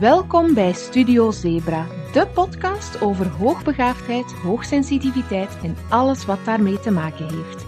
[0.00, 7.28] Welkom bij Studio Zebra, de podcast over hoogbegaafdheid, hoogsensitiviteit en alles wat daarmee te maken
[7.28, 7.66] heeft.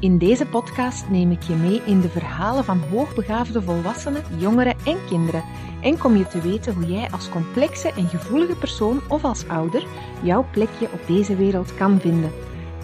[0.00, 4.98] In deze podcast neem ik je mee in de verhalen van hoogbegaafde volwassenen, jongeren en
[5.08, 5.44] kinderen
[5.82, 9.86] en kom je te weten hoe jij als complexe en gevoelige persoon of als ouder
[10.22, 12.32] jouw plekje op deze wereld kan vinden.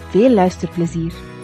[0.09, 1.34] Veel luisterplezier!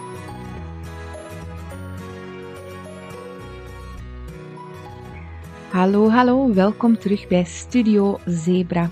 [5.72, 8.90] Hallo, hallo, welkom terug bij Studio Zebra.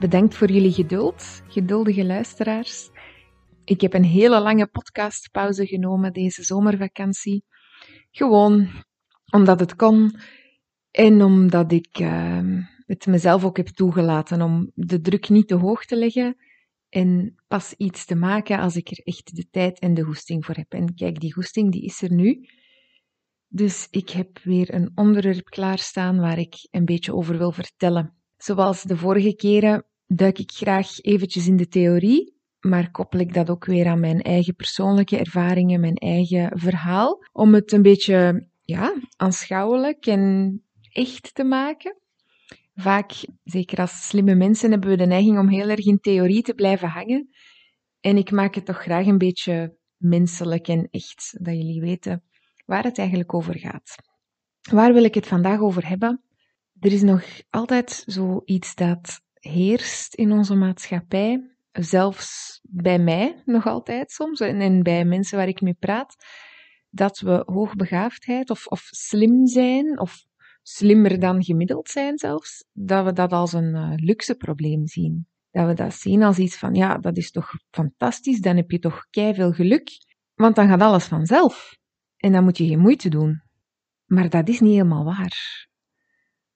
[0.00, 2.90] Bedankt voor jullie geduld, geduldige luisteraars.
[3.64, 7.44] Ik heb een hele lange podcastpauze genomen deze zomervakantie.
[8.10, 8.68] Gewoon
[9.30, 10.14] omdat het kon
[10.90, 15.84] en omdat ik uh, het mezelf ook heb toegelaten om de druk niet te hoog
[15.84, 16.36] te leggen
[16.88, 20.54] en pas iets te maken als ik er echt de tijd en de hoesting voor
[20.54, 20.72] heb.
[20.72, 22.48] En kijk, die hoesting die is er nu.
[23.56, 28.14] Dus ik heb weer een onderwerp klaarstaan waar ik een beetje over wil vertellen.
[28.36, 33.50] Zoals de vorige keren duik ik graag eventjes in de theorie, maar koppel ik dat
[33.50, 38.94] ook weer aan mijn eigen persoonlijke ervaringen, mijn eigen verhaal, om het een beetje ja,
[39.16, 40.62] aanschouwelijk en
[40.92, 41.96] echt te maken.
[42.74, 43.12] Vaak,
[43.44, 46.88] zeker als slimme mensen, hebben we de neiging om heel erg in theorie te blijven
[46.88, 47.28] hangen.
[48.00, 52.22] En ik maak het toch graag een beetje menselijk en echt, dat jullie weten
[52.66, 53.94] waar het eigenlijk over gaat.
[54.70, 56.22] Waar wil ik het vandaag over hebben?
[56.80, 64.10] Er is nog altijd zoiets dat heerst in onze maatschappij, zelfs bij mij nog altijd
[64.10, 66.16] soms en bij mensen waar ik mee praat,
[66.90, 70.24] dat we hoogbegaafdheid of, of slim zijn of
[70.62, 75.26] slimmer dan gemiddeld zijn zelfs, dat we dat als een uh, luxe probleem zien.
[75.50, 78.78] Dat we dat zien als iets van, ja, dat is toch fantastisch, dan heb je
[78.78, 79.90] toch veel geluk,
[80.34, 81.76] want dan gaat alles vanzelf.
[82.16, 83.42] En dan moet je geen moeite doen.
[84.04, 85.66] Maar dat is niet helemaal waar.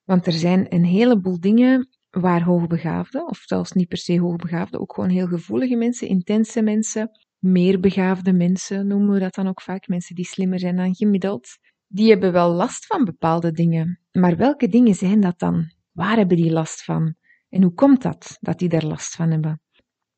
[0.04, 4.94] Want er zijn een heleboel dingen waar hoogbegaafde, of zelfs niet per se hoogbegaafde, ook
[4.94, 9.88] gewoon heel gevoelige mensen, intense mensen, meer begaafde mensen noemen we dat dan ook vaak,
[9.88, 11.48] mensen die slimmer zijn dan gemiddeld,
[11.87, 14.00] die hebben wel last van bepaalde dingen.
[14.12, 15.72] Maar welke dingen zijn dat dan?
[15.92, 17.15] Waar hebben die last van?
[17.48, 19.62] En hoe komt dat, dat die daar last van hebben?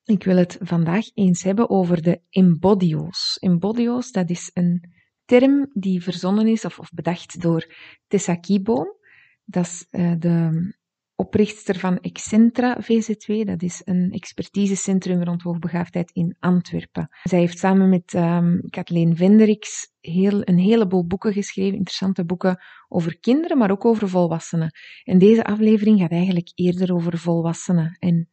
[0.04, 3.36] Ik wil het vandaag eens hebben over de embodio's.
[3.40, 4.92] Embodio's, dat is een
[5.24, 7.74] term die verzonnen is of, bedacht door
[8.06, 8.96] Tessa Kieboom.
[9.44, 10.74] Dat is uh, de
[11.14, 13.46] oprichter van Excentra VZW.
[13.46, 17.08] Dat is een expertisecentrum rond hoogbegaafdheid in Antwerpen.
[17.22, 23.18] Zij heeft samen met um, Kathleen Venderiks heel, een heleboel boeken geschreven, interessante boeken over
[23.18, 24.70] kinderen, maar ook over volwassenen.
[25.04, 27.96] En deze aflevering gaat eigenlijk eerder over volwassenen.
[27.98, 28.28] En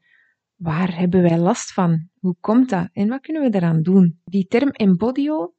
[0.56, 2.10] waar hebben wij last van?
[2.20, 2.90] Hoe komt dat?
[2.94, 4.20] En wat kunnen we daaraan doen?
[4.24, 5.54] Die term embodio,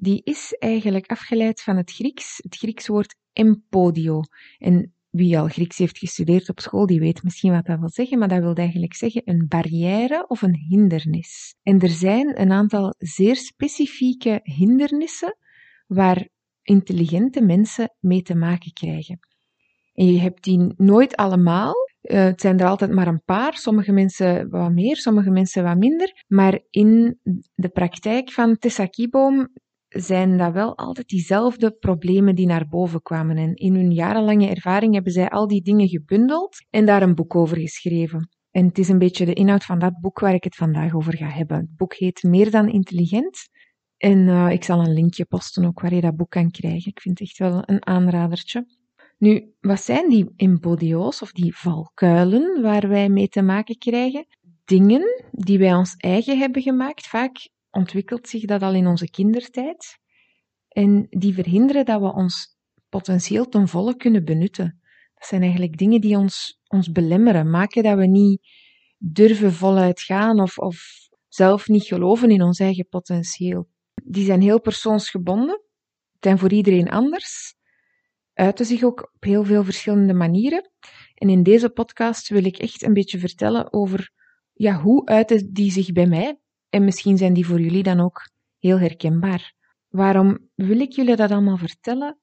[0.00, 4.20] die is eigenlijk afgeleid van het Grieks, het Grieks woord empodio.
[4.58, 8.18] En wie al Grieks heeft gestudeerd op school, die weet misschien wat dat wil zeggen,
[8.18, 11.54] maar dat wil eigenlijk zeggen een barrière of een hindernis.
[11.62, 15.36] En er zijn een aantal zeer specifieke hindernissen
[15.86, 16.28] waar
[16.62, 19.18] intelligente mensen mee te maken krijgen.
[19.94, 21.74] En je hebt die nooit allemaal.
[22.02, 23.56] Uh, het zijn er altijd maar een paar.
[23.56, 26.24] Sommige mensen wat meer, sommige mensen wat minder.
[26.26, 27.18] Maar in
[27.54, 29.48] de praktijk van Tessa Kieboom
[29.90, 33.36] zijn dat wel altijd diezelfde problemen die naar boven kwamen.
[33.36, 37.34] En in hun jarenlange ervaring hebben zij al die dingen gebundeld en daar een boek
[37.34, 38.28] over geschreven.
[38.50, 41.16] En het is een beetje de inhoud van dat boek waar ik het vandaag over
[41.16, 41.56] ga hebben.
[41.56, 43.48] Het boek heet Meer dan intelligent.
[43.96, 46.90] En uh, ik zal een linkje posten ook waar je dat boek kan krijgen.
[46.90, 48.66] Ik vind het echt wel een aanradertje.
[49.18, 54.26] Nu, wat zijn die embodio's of die valkuilen waar wij mee te maken krijgen?
[54.64, 59.98] Dingen die wij ons eigen hebben gemaakt, vaak ontwikkelt zich dat al in onze kindertijd.
[60.68, 62.58] En die verhinderen dat we ons
[62.88, 64.80] potentieel ten volle kunnen benutten.
[65.14, 68.40] Dat zijn eigenlijk dingen die ons, ons belemmeren, maken dat we niet
[68.98, 73.68] durven voluit gaan of, of zelf niet geloven in ons eigen potentieel.
[74.04, 75.62] Die zijn heel persoonsgebonden,
[76.20, 77.54] zijn voor iedereen anders,
[78.32, 80.70] uiten zich ook op heel veel verschillende manieren.
[81.14, 84.12] En in deze podcast wil ik echt een beetje vertellen over
[84.52, 86.38] ja, hoe uiten die zich bij mij
[86.70, 89.54] en misschien zijn die voor jullie dan ook heel herkenbaar.
[89.88, 92.18] Waarom wil ik jullie dat allemaal vertellen?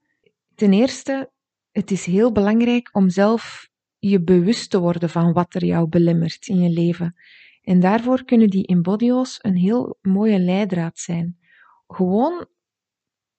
[0.56, 1.32] Ten eerste,
[1.72, 6.48] het is heel belangrijk om zelf je bewust te worden van wat er jou belemmert
[6.48, 7.16] in je leven.
[7.62, 11.40] En daarvoor kunnen die embodio's een heel mooie leidraad zijn.
[11.88, 12.48] Gewoon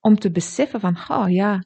[0.00, 1.64] om te beseffen van, oh ja,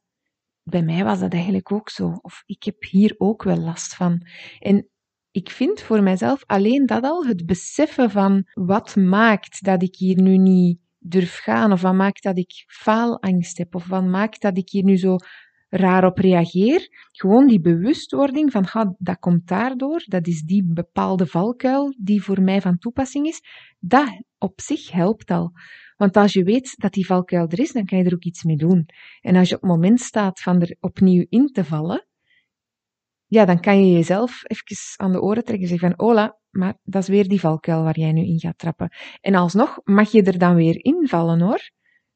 [0.63, 2.19] bij mij was dat eigenlijk ook zo.
[2.21, 4.27] Of ik heb hier ook wel last van.
[4.59, 4.89] En
[5.33, 10.23] ik vind voor mijzelf alleen dat al, het beseffen van wat maakt dat ik hier
[10.23, 14.59] nu niet durf gaan, of wat maakt dat ik faalangst heb, of wat maakt dat
[14.59, 15.17] ik hier nu zo
[15.69, 16.89] raar op reageer.
[17.13, 22.43] Gewoon die bewustwording van, ha, dat komt daardoor, dat is die bepaalde valkuil die voor
[22.43, 23.41] mij van toepassing is,
[23.79, 25.53] dat op zich helpt al.
[25.97, 28.43] Want als je weet dat die valkuil er is, dan kan je er ook iets
[28.43, 28.87] mee doen.
[29.21, 32.07] En als je op het moment staat van er opnieuw in te vallen,
[33.33, 36.79] ja, dan kan je jezelf even aan de oren trekken en zeggen van, hola, maar
[36.83, 38.93] dat is weer die valkuil waar jij nu in gaat trappen.
[39.21, 41.71] En alsnog mag je er dan weer invallen hoor.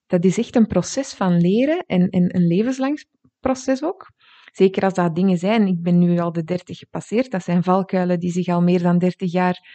[0.06, 3.04] Dat is echt een proces van leren en, en een levenslang
[3.40, 4.10] proces ook.
[4.52, 8.20] Zeker als dat dingen zijn, ik ben nu al de 30 gepasseerd, dat zijn valkuilen
[8.20, 9.68] die zich al meer dan 30 jaar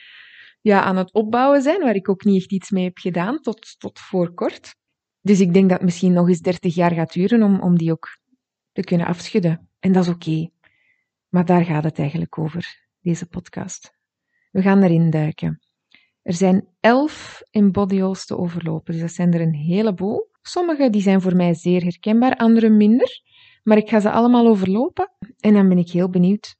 [0.61, 3.79] ja, aan het opbouwen zijn, waar ik ook niet echt iets mee heb gedaan tot,
[3.79, 4.75] tot voor kort.
[5.21, 7.91] Dus ik denk dat het misschien nog eens 30 jaar gaat duren om, om die
[7.91, 8.17] ook
[8.71, 9.69] te kunnen afschudden.
[9.79, 10.49] En dat is oké.
[11.31, 13.93] Maar daar gaat het eigenlijk over, deze podcast.
[14.51, 15.59] We gaan erin duiken.
[16.21, 20.29] Er zijn elf embodyo's te overlopen, dus dat zijn er een heleboel.
[20.41, 23.21] Sommige die zijn voor mij zeer herkenbaar, andere minder.
[23.63, 26.55] Maar ik ga ze allemaal overlopen en dan ben ik heel benieuwd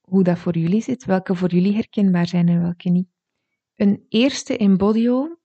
[0.00, 3.08] hoe dat voor jullie zit, welke voor jullie herkenbaar zijn en welke niet.
[3.76, 5.38] Een eerste embodyo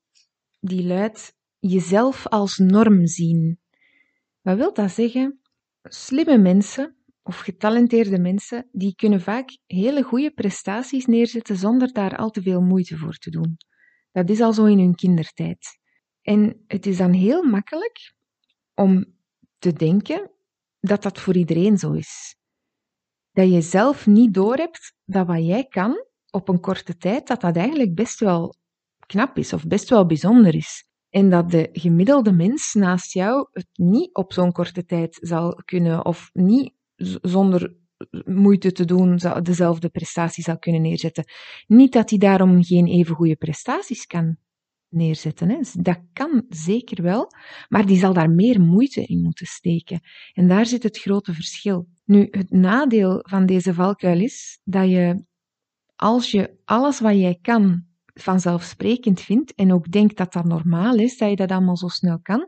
[0.60, 3.60] die luidt jezelf als norm zien.
[4.42, 5.42] Wat wil dat zeggen?
[5.84, 6.97] Slimme mensen
[7.28, 12.62] of getalenteerde mensen, die kunnen vaak hele goede prestaties neerzetten zonder daar al te veel
[12.62, 13.58] moeite voor te doen.
[14.12, 15.80] Dat is al zo in hun kindertijd.
[16.22, 18.16] En het is dan heel makkelijk
[18.74, 19.06] om
[19.58, 20.32] te denken
[20.80, 22.36] dat dat voor iedereen zo is.
[23.32, 27.56] Dat je zelf niet doorhebt dat wat jij kan op een korte tijd, dat dat
[27.56, 28.56] eigenlijk best wel
[29.06, 30.86] knap is of best wel bijzonder is.
[31.10, 36.06] En dat de gemiddelde mens naast jou het niet op zo'n korte tijd zal kunnen
[36.06, 36.77] of niet
[37.22, 37.76] zonder
[38.26, 41.26] moeite te doen dezelfde prestaties zal kunnen neerzetten.
[41.68, 44.38] Niet dat hij daarom geen even goede prestaties kan
[44.90, 45.50] neerzetten.
[45.50, 45.60] Hè.
[45.82, 47.32] Dat kan zeker wel,
[47.70, 50.00] maar die zal daar meer moeite in moeten steken.
[50.34, 51.88] En daar zit het grote verschil.
[52.06, 55.26] Nu, het nadeel van deze valkuil is dat je,
[55.96, 61.18] als je alles wat jij kan vanzelfsprekend vindt en ook denkt dat dat normaal is,
[61.18, 62.48] dat je dat allemaal zo snel kan,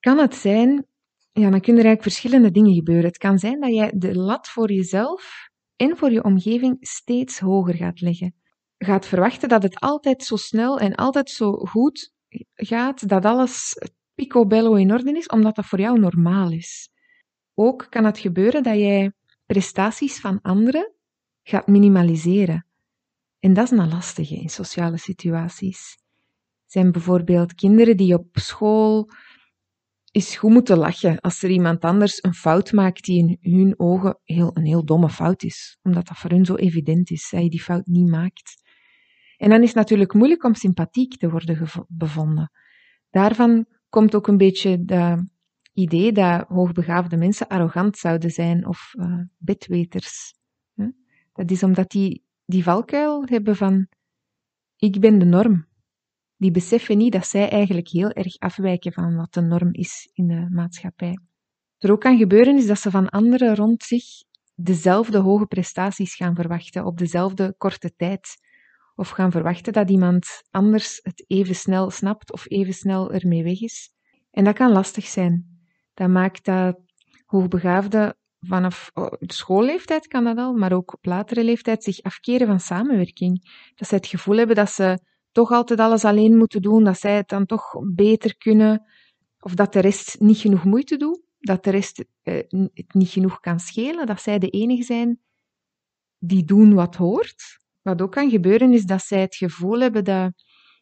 [0.00, 0.86] kan het zijn
[1.32, 3.04] ja, dan kunnen er eigenlijk verschillende dingen gebeuren.
[3.04, 7.74] Het kan zijn dat jij de lat voor jezelf en voor je omgeving steeds hoger
[7.74, 8.34] gaat leggen.
[8.78, 12.12] Gaat verwachten dat het altijd zo snel en altijd zo goed
[12.54, 13.74] gaat, dat alles
[14.14, 16.88] picobello in orde is, omdat dat voor jou normaal is.
[17.54, 19.12] Ook kan het gebeuren dat jij
[19.46, 20.92] prestaties van anderen
[21.42, 22.66] gaat minimaliseren.
[23.38, 25.98] En dat is een lastige in sociale situaties.
[26.66, 29.10] Zijn bijvoorbeeld kinderen die op school
[30.10, 34.18] is goed moeten lachen als er iemand anders een fout maakt die in hun ogen
[34.24, 35.78] heel, een heel domme fout is.
[35.82, 38.62] Omdat dat voor hun zo evident is, je die fout niet maakt.
[39.36, 42.50] En dan is het natuurlijk moeilijk om sympathiek te worden bevonden.
[43.10, 45.24] Daarvan komt ook een beetje het
[45.72, 50.34] idee dat hoogbegaafde mensen arrogant zouden zijn of uh, bedweters.
[51.32, 53.88] Dat is omdat die die valkuil hebben van
[54.76, 55.68] ik ben de norm
[56.40, 60.26] die beseffen niet dat zij eigenlijk heel erg afwijken van wat de norm is in
[60.26, 61.18] de maatschappij.
[61.78, 64.04] Wat er ook kan gebeuren is dat ze van anderen rond zich
[64.54, 68.36] dezelfde hoge prestaties gaan verwachten op dezelfde korte tijd.
[68.94, 73.60] Of gaan verwachten dat iemand anders het even snel snapt of even snel ermee weg
[73.60, 73.90] is.
[74.30, 75.60] En dat kan lastig zijn.
[75.94, 76.80] Dat maakt dat
[77.26, 82.60] hoogbegaafden vanaf oh, schoolleeftijd kan dat al, maar ook op latere leeftijd zich afkeren van
[82.60, 83.40] samenwerking.
[83.74, 84.98] Dat ze het gevoel hebben dat ze
[85.32, 88.84] toch altijd alles alleen moeten doen, dat zij het dan toch beter kunnen,
[89.40, 92.34] of dat de rest niet genoeg moeite doet, dat de rest eh,
[92.74, 95.20] het niet genoeg kan schelen, dat zij de enige zijn
[96.18, 97.58] die doen wat hoort.
[97.82, 100.32] Wat ook kan gebeuren is dat zij het gevoel hebben dat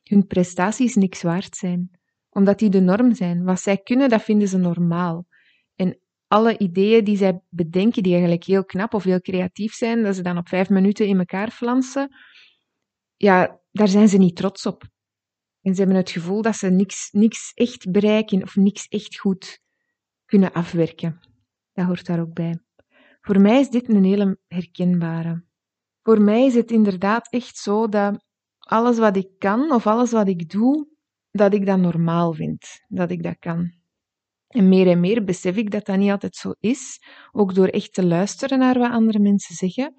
[0.02, 1.90] hun prestaties niks waard zijn,
[2.28, 3.44] omdat die de norm zijn.
[3.44, 5.26] Wat zij kunnen, dat vinden ze normaal.
[5.76, 10.14] En alle ideeën die zij bedenken, die eigenlijk heel knap of heel creatief zijn, dat
[10.16, 12.16] ze dan op vijf minuten in elkaar flansen,
[13.18, 14.82] ja, daar zijn ze niet trots op.
[15.62, 19.60] En ze hebben het gevoel dat ze niks, niks echt bereiken of niks echt goed
[20.24, 21.20] kunnen afwerken.
[21.72, 22.58] Dat hoort daar ook bij.
[23.20, 25.44] Voor mij is dit een hele herkenbare.
[26.02, 28.24] Voor mij is het inderdaad echt zo dat
[28.58, 30.88] alles wat ik kan of alles wat ik doe,
[31.30, 33.72] dat ik dat normaal vind, dat ik dat kan.
[34.48, 37.00] En meer en meer besef ik dat dat niet altijd zo is,
[37.32, 39.94] ook door echt te luisteren naar wat andere mensen zeggen.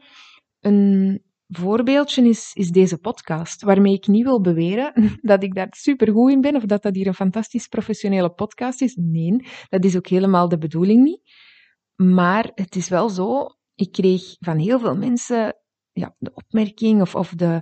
[0.60, 6.32] Een voorbeeldje is, is deze podcast, waarmee ik niet wil beweren dat ik daar supergoed
[6.32, 8.96] in ben of dat dat hier een fantastisch professionele podcast is.
[8.96, 11.22] Nee, dat is ook helemaal de bedoeling niet.
[11.96, 15.56] Maar het is wel zo, ik kreeg van heel veel mensen
[15.92, 17.62] ja, de opmerking of, of de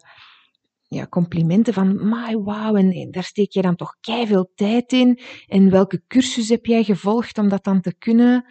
[0.88, 5.20] ja, complimenten van, my wow, en, daar steek je dan toch veel tijd in.
[5.48, 8.46] En welke cursus heb jij gevolgd om dat dan te kunnen?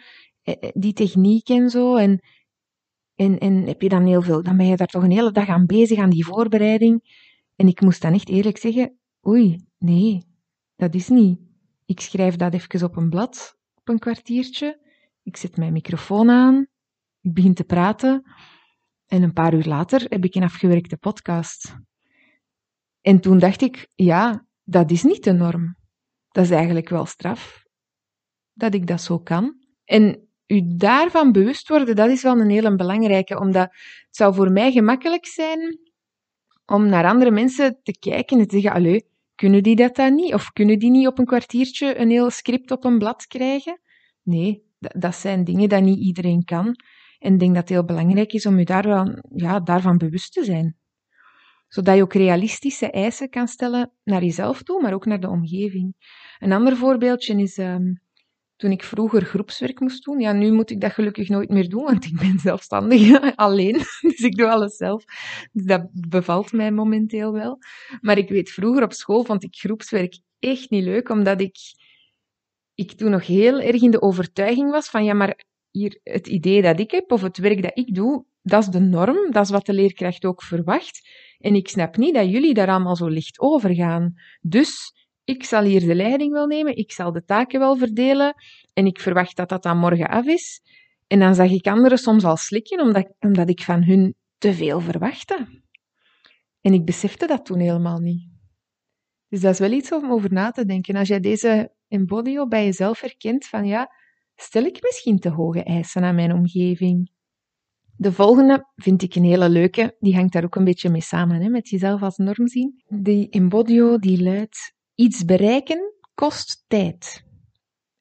[0.73, 1.95] die techniek en zo.
[1.95, 2.21] En,
[3.17, 5.47] en, en heb je dan heel veel, dan ben je daar toch een hele dag
[5.47, 7.01] aan bezig, aan die voorbereiding.
[7.55, 8.97] En ik moest dan echt eerlijk zeggen,
[9.27, 10.25] oei, nee,
[10.75, 11.39] dat is niet.
[11.85, 14.85] Ik schrijf dat even op een blad, op een kwartiertje.
[15.23, 16.67] Ik zet mijn microfoon aan,
[17.21, 18.23] ik begin te praten.
[19.05, 21.75] En een paar uur later heb ik een afgewerkte podcast.
[23.01, 25.75] En toen dacht ik, ja, dat is niet de norm.
[26.29, 27.63] Dat is eigenlijk wel straf
[28.53, 29.65] dat ik dat zo kan.
[29.83, 33.69] En u daarvan bewust worden, dat is wel een hele belangrijke, omdat
[34.05, 35.79] het zou voor mij gemakkelijk zijn
[36.65, 40.33] om naar andere mensen te kijken en te zeggen, allee, kunnen die dat dan niet?
[40.33, 43.79] Of kunnen die niet op een kwartiertje een heel script op een blad krijgen?
[44.23, 46.75] Nee, dat zijn dingen die niet iedereen kan.
[47.19, 50.43] En ik denk dat het heel belangrijk is om je daar ja, daarvan bewust te
[50.43, 50.77] zijn.
[51.67, 55.95] Zodat je ook realistische eisen kan stellen naar jezelf toe, maar ook naar de omgeving.
[56.39, 58.01] Een ander voorbeeldje is um,
[58.57, 60.19] toen ik vroeger groepswerk moest doen.
[60.19, 63.73] Ja, nu moet ik dat gelukkig nooit meer doen, want ik ben zelfstandig alleen.
[64.01, 65.03] Dus ik doe alles zelf.
[65.51, 67.57] Dus dat bevalt mij momenteel wel.
[68.01, 71.57] Maar ik weet, vroeger op school vond ik groepswerk echt niet leuk, omdat ik,
[72.73, 76.61] ik toen nog heel erg in de overtuiging was van, ja, maar hier, het idee
[76.61, 79.49] dat ik heb, of het werk dat ik doe, dat is de norm, dat is
[79.49, 81.09] wat de leerkracht ook verwacht.
[81.37, 84.13] En ik snap niet dat jullie daar allemaal zo licht over gaan.
[84.41, 84.93] Dus
[85.27, 88.33] ik zal hier de leiding wel nemen, ik zal de taken wel verdelen
[88.73, 90.61] en ik verwacht dat dat dan morgen af is.
[91.07, 94.79] En dan zag ik anderen soms al slikken, omdat, omdat ik van hun te veel
[94.79, 95.61] verwachtte.
[96.61, 98.29] En ik besefte dat toen helemaal niet.
[99.27, 100.95] Dus dat is wel iets om over na te denken.
[100.95, 103.89] Als jij deze embodio bij jezelf herkent van ja,
[104.35, 107.11] stel ik misschien te hoge eisen aan mijn omgeving?
[107.95, 111.41] De volgende vind ik een hele leuke, die hangt daar ook een beetje mee samen,
[111.41, 112.83] hè, met jezelf als norm zien.
[112.87, 117.23] Die embodio die luidt, Iets bereiken kost tijd.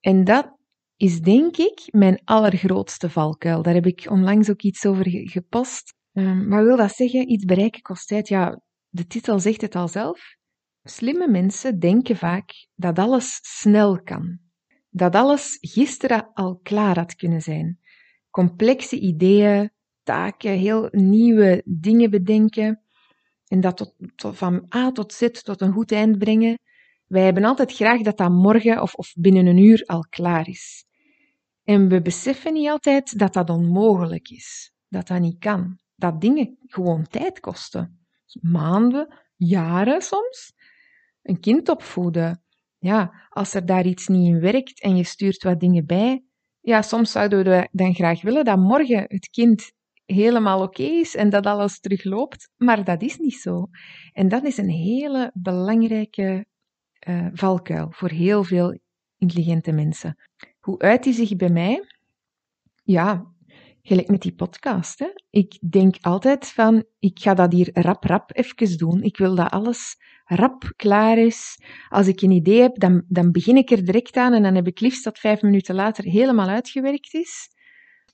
[0.00, 0.56] En dat
[0.96, 3.62] is denk ik mijn allergrootste valkuil.
[3.62, 5.94] Daar heb ik onlangs ook iets over gepost.
[6.12, 8.28] Um, maar wil dat zeggen, iets bereiken kost tijd?
[8.28, 10.36] Ja, de titel zegt het al zelf.
[10.82, 14.38] Slimme mensen denken vaak dat alles snel kan.
[14.90, 17.78] Dat alles gisteren al klaar had kunnen zijn.
[18.30, 19.70] Complexe ideeën,
[20.02, 22.82] taken, heel nieuwe dingen bedenken.
[23.46, 26.58] En dat tot, van A tot Z tot een goed eind brengen.
[27.06, 30.84] Wij hebben altijd graag dat dat morgen of, of binnen een uur al klaar is.
[31.64, 36.58] En we beseffen niet altijd dat dat onmogelijk is, dat dat niet kan, dat dingen
[36.66, 38.06] gewoon tijd kosten.
[38.40, 40.52] Maanden, jaren soms.
[41.22, 42.42] Een kind opvoeden.
[42.78, 46.24] Ja, als er daar iets niet in werkt en je stuurt wat dingen bij,
[46.60, 49.72] ja, soms zouden we dan graag willen dat morgen het kind
[50.04, 53.66] helemaal oké is en dat alles terugloopt, maar dat is niet zo.
[54.12, 56.46] En dat is een hele belangrijke
[57.08, 58.78] uh, valkuil voor heel veel
[59.18, 60.16] intelligente mensen.
[60.60, 61.84] Hoe uit die zich bij mij?
[62.82, 63.34] Ja,
[63.82, 64.98] gelijk met die podcast.
[64.98, 65.08] Hè.
[65.30, 69.02] Ik denk altijd van, ik ga dat hier rap, rap even doen.
[69.02, 71.58] Ik wil dat alles rap klaar is.
[71.88, 74.66] Als ik een idee heb, dan, dan begin ik er direct aan en dan heb
[74.66, 77.48] ik liefst dat vijf minuten later helemaal uitgewerkt is.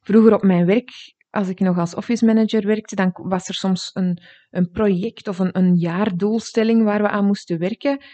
[0.01, 0.91] Vroeger op mijn werk,
[1.31, 5.39] als ik nog als office manager werkte, dan was er soms een, een project of
[5.39, 8.05] een, een jaardoelstelling waar we aan moesten werken.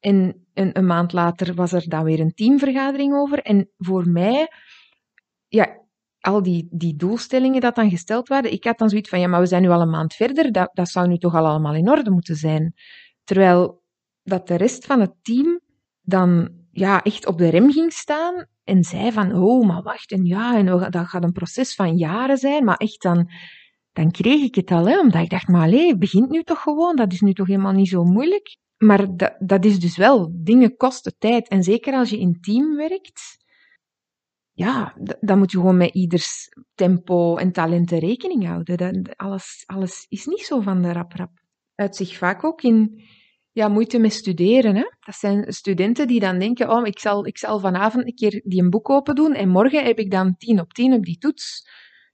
[0.00, 3.42] En een, een, maand later was er dan weer een teamvergadering over.
[3.42, 4.48] En voor mij,
[5.48, 5.86] ja,
[6.20, 9.40] al die, die doelstellingen dat dan gesteld waren, ik had dan zoiets van, ja, maar
[9.40, 11.90] we zijn nu al een maand verder, dat, dat zou nu toch al allemaal in
[11.90, 12.74] orde moeten zijn.
[13.24, 13.82] Terwijl
[14.22, 15.60] dat de rest van het team
[16.00, 20.24] dan ja, echt op de rem ging staan en zei van, oh, maar wacht, en
[20.24, 23.30] ja, en dat gaat een proces van jaren zijn, maar echt dan,
[23.92, 27.12] dan kreeg ik het al, omdat ik dacht, maar allee, begint nu toch gewoon, dat
[27.12, 28.56] is nu toch helemaal niet zo moeilijk.
[28.78, 31.48] Maar dat, dat is dus wel, dingen kosten tijd.
[31.48, 33.36] En zeker als je in team werkt,
[34.52, 38.76] ja, dan moet je gewoon met ieders tempo en talenten rekening houden.
[38.76, 41.30] Dat, alles, alles is niet zo van de rap-rap.
[41.74, 43.02] Uit zich vaak ook in
[43.52, 44.76] ja, moeite met studeren.
[44.76, 44.90] Hè?
[45.00, 48.62] Dat zijn studenten die dan denken, oh, ik zal, ik zal vanavond een keer die
[48.62, 51.68] een boek open doen en morgen heb ik dan tien op tien op die toets.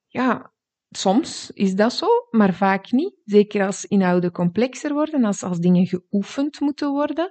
[0.06, 0.53] Ja,
[0.96, 3.14] soms is dat zo, maar vaak niet.
[3.24, 7.30] Zeker als inhouden complexer worden, als, als dingen geoefend moeten worden,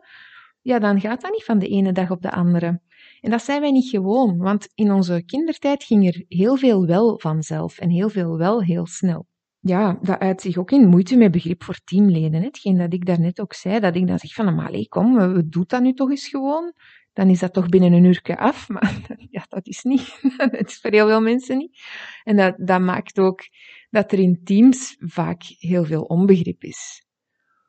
[0.62, 2.82] ja, dan gaat dat niet van de ene dag op de andere.
[3.22, 7.20] En dat zijn wij niet gewoon, want in onze kindertijd ging er heel veel wel
[7.20, 9.28] vanzelf en heel veel wel heel snel.
[9.60, 12.42] Ja, dat uit zich ook in moeite met begrip voor teamleden.
[12.42, 15.64] Hetgeen dat ik daarnet ook zei, dat ik dan zeg van, maar kom, we doen
[15.68, 16.74] dat nu toch eens gewoon
[17.14, 18.68] dan is dat toch binnen een uurtje af.
[18.74, 20.20] Maar ja, dat is niet.
[20.52, 21.82] dat is voor heel veel mensen niet.
[22.24, 23.42] En dat, dat maakt ook
[23.90, 27.06] dat er in teams vaak heel veel onbegrip is.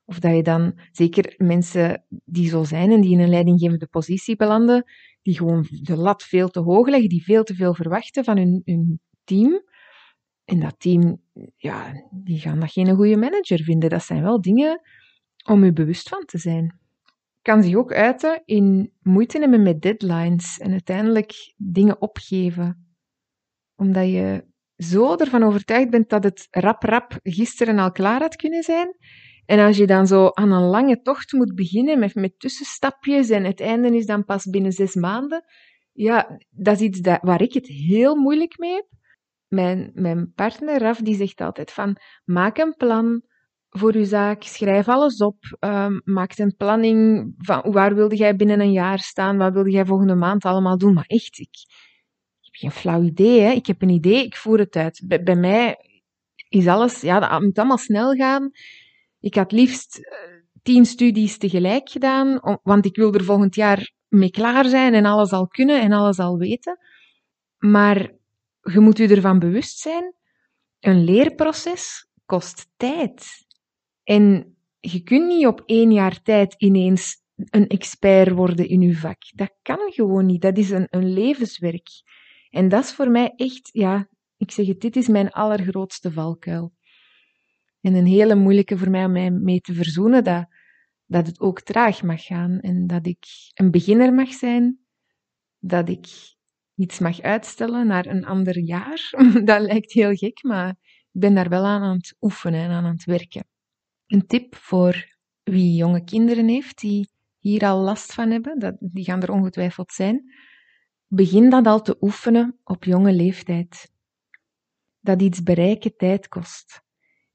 [0.05, 4.37] Of dat je dan, zeker mensen die zo zijn en die in een leidinggevende positie
[4.37, 4.85] belanden,
[5.23, 8.63] die gewoon de lat veel te hoog leggen, die veel te veel verwachten van hun,
[8.65, 9.63] hun team.
[10.45, 11.23] En dat team,
[11.57, 13.91] ja, die gaan dat geen goede manager vinden.
[13.91, 14.81] Dat zijn wel dingen
[15.45, 16.79] om je bewust van te zijn.
[17.45, 22.97] Kan zich ook uiten in moeite hebben met deadlines en uiteindelijk dingen opgeven.
[23.77, 24.45] Omdat je
[24.77, 28.97] zo ervan overtuigd bent dat het rap rap gisteren al klaar had kunnen zijn.
[29.47, 33.45] En als je dan zo aan een lange tocht moet beginnen met, met tussenstapjes en
[33.45, 35.45] het einde is dan pas binnen zes maanden,
[35.93, 38.87] ja, dat is iets waar ik het heel moeilijk mee heb.
[39.49, 43.23] Mijn, mijn partner Raf, die zegt altijd van, maak een plan
[43.78, 48.61] voor je zaak, schrijf alles op, um, maak een planning van waar wilde jij binnen
[48.61, 50.93] een jaar staan, wat wilde jij volgende maand allemaal doen.
[50.93, 51.57] Maar echt, ik,
[52.40, 53.40] ik heb geen flauw idee.
[53.40, 53.50] Hè.
[53.50, 55.02] Ik heb een idee, ik voer het uit.
[55.25, 55.76] Bij, mij
[56.49, 58.50] is alles, ja, dat moet allemaal snel gaan.
[59.21, 60.04] Ik had liefst uh,
[60.62, 65.31] tien studies tegelijk gedaan, want ik wil er volgend jaar mee klaar zijn en alles
[65.31, 66.78] al kunnen en alles al weten.
[67.59, 68.12] Maar
[68.61, 70.14] je moet je ervan bewust zijn,
[70.81, 73.44] een leerproces kost tijd.
[74.04, 79.23] En je kunt niet op één jaar tijd ineens een expert worden in je vak.
[79.34, 80.42] Dat kan gewoon niet.
[80.42, 81.88] Dat is een, een levenswerk.
[82.50, 86.73] En dat is voor mij echt, ja, ik zeg het, dit is mijn allergrootste valkuil.
[87.80, 90.46] En een hele moeilijke voor mij om mij mee te verzoenen, dat,
[91.06, 94.78] dat het ook traag mag gaan en dat ik een beginner mag zijn,
[95.58, 96.06] dat ik
[96.75, 99.11] iets mag uitstellen naar een ander jaar.
[99.44, 100.68] dat lijkt heel gek, maar
[101.12, 103.46] ik ben daar wel aan aan het oefenen en aan het werken.
[104.14, 109.04] Een tip voor wie jonge kinderen heeft die hier al last van hebben, dat, die
[109.04, 110.35] gaan er ongetwijfeld zijn.
[111.06, 113.92] Begin dat al te oefenen op jonge leeftijd.
[115.00, 116.83] Dat iets bereiken tijd kost.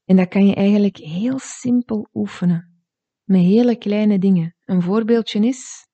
[0.05, 2.83] En dat kan je eigenlijk heel simpel oefenen.
[3.23, 4.55] Met hele kleine dingen.
[4.65, 5.87] Een voorbeeldje is,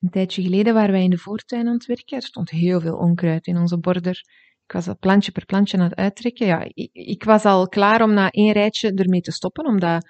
[0.00, 2.16] een tijdje geleden waren wij in de voortuin aan het werken.
[2.16, 4.22] Er stond heel veel onkruid in onze border.
[4.66, 6.46] Ik was dat plantje per plantje aan het uittrekken.
[6.46, 10.06] Ja, ik, ik was al klaar om na één rijtje ermee te stoppen, omdat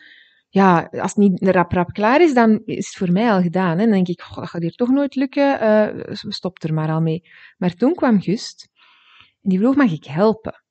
[0.53, 3.79] ja, als het niet rap rap klaar is, dan is het voor mij al gedaan.
[3.79, 3.85] Hè.
[3.85, 7.23] Dan denk ik, dat gaat hier toch nooit lukken, uh, stop er maar al mee.
[7.59, 8.69] Maar toen kwam Gust
[9.43, 10.63] en die vroeg, mag ik helpen?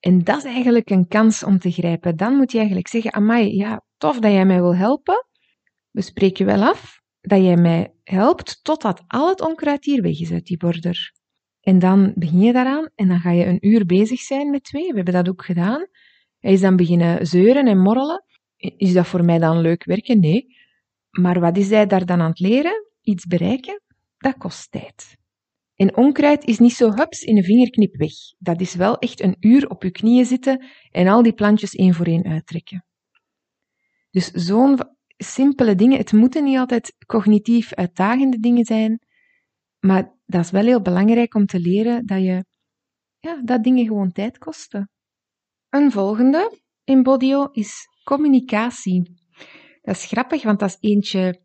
[0.00, 2.16] En dat is eigenlijk een kans om te grijpen.
[2.16, 5.26] Dan moet je eigenlijk zeggen, amai, ja, tof dat jij mij wil helpen.
[5.90, 10.32] We spreken wel af dat jij mij helpt totdat al het onkruid hier weg is
[10.32, 11.12] uit die border.
[11.60, 14.88] En dan begin je daaraan en dan ga je een uur bezig zijn met twee.
[14.88, 15.86] We hebben dat ook gedaan.
[16.38, 18.24] Hij is dan beginnen zeuren en morrelen.
[18.76, 20.20] Is dat voor mij dan leuk werken?
[20.20, 20.56] Nee.
[21.10, 22.86] Maar wat is hij daar dan aan het leren?
[23.00, 23.82] Iets bereiken?
[24.16, 25.16] Dat kost tijd.
[25.74, 28.12] En onkruid is niet zo hups in een vingerknip weg.
[28.38, 31.94] Dat is wel echt een uur op je knieën zitten en al die plantjes één
[31.94, 32.84] voor één uittrekken.
[34.10, 34.78] Dus zo'n
[35.16, 38.98] simpele dingen, het moeten niet altijd cognitief uitdagende dingen zijn,
[39.80, 42.44] maar dat is wel heel belangrijk om te leren dat je,
[43.18, 44.90] ja, dat dingen gewoon tijd kosten.
[45.68, 49.22] Een volgende in Bodio is communicatie.
[49.82, 51.40] Dat is grappig, want dat is eentje,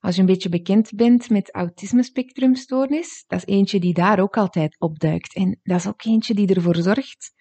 [0.00, 4.76] als je een beetje bekend bent met autisme-spectrumstoornis, dat is eentje die daar ook altijd
[4.78, 5.34] opduikt.
[5.34, 7.36] En dat is ook eentje die ervoor zorgt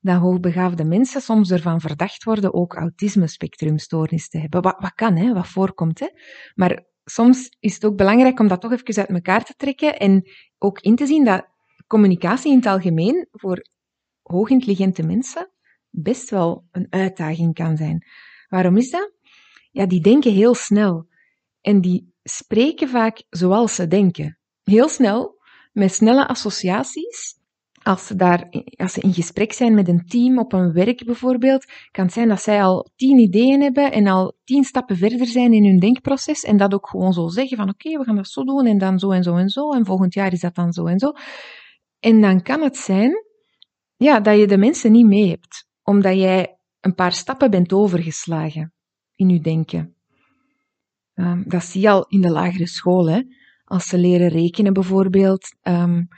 [0.00, 4.62] dat hoogbegaafde mensen soms ervan verdacht worden ook autisme-spectrumstoornis te hebben.
[4.62, 6.00] Wat, wat kan, hè, wat voorkomt.
[6.00, 6.08] Hè.
[6.54, 10.30] Maar soms is het ook belangrijk om dat toch even uit elkaar te trekken en
[10.58, 11.46] ook in te zien dat
[11.86, 13.62] communicatie in het algemeen voor
[14.22, 15.50] hoogintelligente mensen
[15.90, 18.06] best wel een uitdaging kan zijn.
[18.48, 19.12] Waarom is dat?
[19.70, 21.06] Ja, die denken heel snel
[21.60, 24.38] en die spreken vaak zoals ze denken.
[24.62, 25.38] Heel snel,
[25.72, 27.36] met snelle associaties.
[27.82, 31.64] Als ze, daar, als ze in gesprek zijn met een team op een werk bijvoorbeeld,
[31.90, 35.52] kan het zijn dat zij al tien ideeën hebben en al tien stappen verder zijn
[35.52, 38.44] in hun denkproces en dat ook gewoon zo zeggen van oké, we gaan dat zo
[38.44, 40.86] doen en dan zo en zo en zo en volgend jaar is dat dan zo
[40.86, 41.12] en zo.
[42.00, 43.12] En dan kan het zijn
[43.96, 48.72] ja, dat je de mensen niet mee hebt omdat jij een paar stappen bent overgeslagen
[49.14, 49.94] in je denken.
[51.14, 53.22] Um, dat zie je al in de lagere school, hè?
[53.64, 55.54] als ze leren rekenen bijvoorbeeld.
[55.62, 56.08] Um,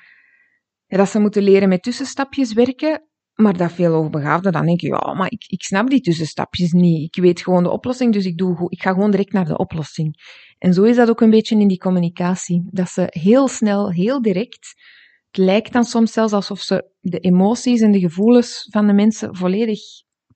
[0.86, 3.02] dat ze moeten leren met tussenstapjes werken,
[3.34, 7.16] maar dat veel hoogbegaafden dan denken, ja, maar ik, ik snap die tussenstapjes niet.
[7.16, 10.14] Ik weet gewoon de oplossing, dus ik, doe, ik ga gewoon direct naar de oplossing.
[10.58, 12.68] En zo is dat ook een beetje in die communicatie.
[12.70, 14.74] Dat ze heel snel, heel direct
[15.30, 19.36] het lijkt dan soms zelfs alsof ze de emoties en de gevoelens van de mensen
[19.36, 19.80] volledig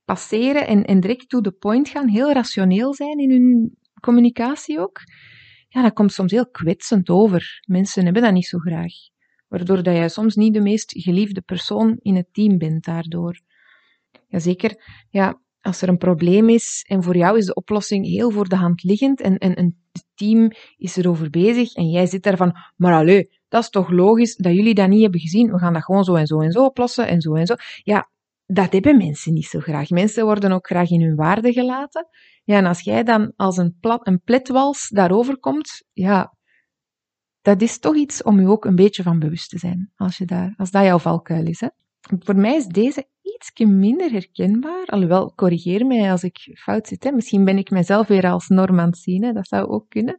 [0.05, 4.99] passeren en, en direct to the point gaan, heel rationeel zijn in hun communicatie ook.
[5.67, 7.63] Ja, dat komt soms heel kwetsend over.
[7.67, 8.93] Mensen hebben dat niet zo graag.
[9.47, 13.41] Waardoor dat jij soms niet de meest geliefde persoon in het team bent daardoor.
[14.27, 14.75] Jazeker,
[15.09, 18.55] ja, als er een probleem is en voor jou is de oplossing heel voor de
[18.55, 19.77] hand liggend en, en een
[20.13, 24.35] team is erover bezig en jij zit daar van, maar allee, dat is toch logisch
[24.35, 26.65] dat jullie dat niet hebben gezien, we gaan dat gewoon zo en zo en zo
[26.65, 27.55] oplossen en zo en zo.
[27.83, 28.09] Ja,
[28.45, 29.89] dat hebben mensen niet zo graag.
[29.89, 32.07] Mensen worden ook graag in hun waarde gelaten.
[32.43, 36.37] Ja, en als jij dan als een, plat, een pletwals daarover komt, ja,
[37.41, 40.25] dat is toch iets om je ook een beetje van bewust te zijn, als, je
[40.25, 41.59] daar, als dat jouw valkuil is.
[41.59, 41.67] Hè?
[42.19, 47.03] Voor mij is deze iets minder herkenbaar, alhoewel, corrigeer mij als ik fout zit.
[47.03, 47.11] Hè.
[47.11, 49.31] Misschien ben ik mezelf weer als norm aan het zien, hè.
[49.31, 50.17] dat zou ook kunnen.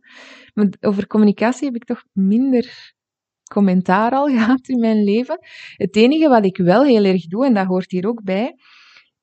[0.55, 2.95] Maar over communicatie heb ik toch minder
[3.51, 5.39] commentaar al gehad in mijn leven.
[5.77, 8.55] Het enige wat ik wel heel erg doe, en dat hoort hier ook bij,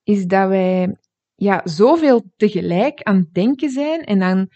[0.04, 0.98] is dat wij
[1.36, 4.50] ja, zoveel tegelijk aan het denken zijn en dan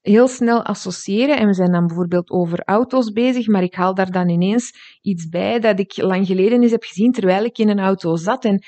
[0.00, 1.38] heel snel associëren.
[1.38, 5.28] En we zijn dan bijvoorbeeld over auto's bezig, maar ik haal daar dan ineens iets
[5.28, 8.44] bij dat ik lang geleden eens heb gezien terwijl ik in een auto zat.
[8.44, 8.64] En,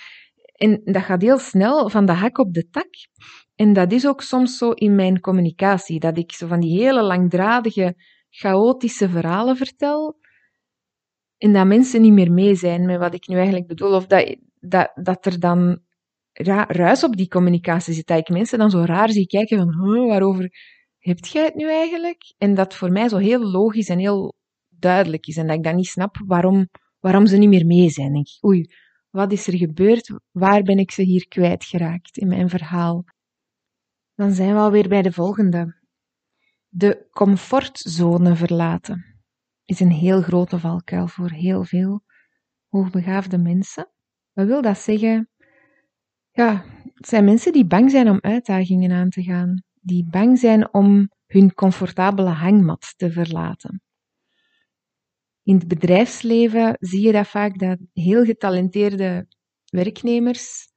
[0.53, 2.89] en dat gaat heel snel van de hak op de tak.
[3.55, 7.03] En dat is ook soms zo in mijn communicatie, dat ik zo van die hele
[7.03, 7.95] langdradige,
[8.31, 10.21] chaotische verhalen vertel.
[11.43, 13.95] En dat mensen niet meer mee zijn met wat ik nu eigenlijk bedoel.
[13.95, 15.81] Of dat, dat, dat er dan
[16.33, 18.07] ja, ruis op die communicatie zit.
[18.07, 20.51] Dat ik mensen dan zo raar zie kijken van, waarover
[20.99, 22.35] hebt jij het nu eigenlijk?
[22.39, 24.35] En dat voor mij zo heel logisch en heel
[24.69, 25.37] duidelijk is.
[25.37, 26.69] En dat ik dan niet snap waarom,
[27.01, 28.15] waarom ze niet meer mee zijn.
[28.15, 28.75] Ik, oei,
[29.11, 30.13] wat is er gebeurd?
[30.31, 33.05] Waar ben ik ze hier kwijtgeraakt in mijn verhaal?
[34.15, 35.81] Dan zijn we alweer bij de volgende.
[36.69, 39.12] De comfortzone verlaten
[39.65, 42.03] is een heel grote valkuil voor heel veel
[42.69, 43.91] hoogbegaafde mensen.
[44.33, 45.31] Wat wil dat zeggen?
[46.31, 50.75] Ja, het zijn mensen die bang zijn om uitdagingen aan te gaan die bang zijn
[50.75, 53.83] om hun comfortabele hangmat te verlaten.
[55.43, 59.27] In het bedrijfsleven zie je dat vaak dat heel getalenteerde
[59.65, 60.69] werknemers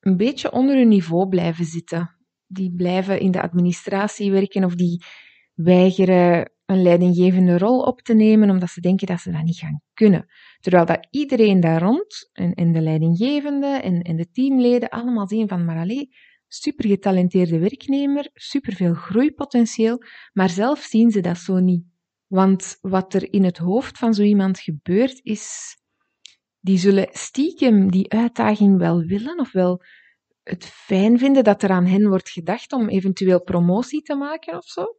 [0.00, 2.16] een beetje onder hun niveau blijven zitten.
[2.46, 5.04] Die blijven in de administratie werken of die
[5.54, 9.82] weigeren een leidinggevende rol op te nemen omdat ze denken dat ze dat niet gaan
[9.94, 10.26] kunnen.
[10.60, 15.64] Terwijl dat iedereen daar rond, en, de leidinggevende en, en de teamleden, allemaal zien van,
[15.64, 16.08] maar alleen
[16.48, 19.98] super getalenteerde werknemer, superveel groeipotentieel,
[20.32, 21.84] maar zelf zien ze dat zo niet.
[22.26, 25.76] Want wat er in het hoofd van zo iemand gebeurt is,
[26.60, 29.82] die zullen stiekem die uitdaging wel willen of wel
[30.42, 34.64] het fijn vinden dat er aan hen wordt gedacht om eventueel promotie te maken of
[34.64, 34.96] zo.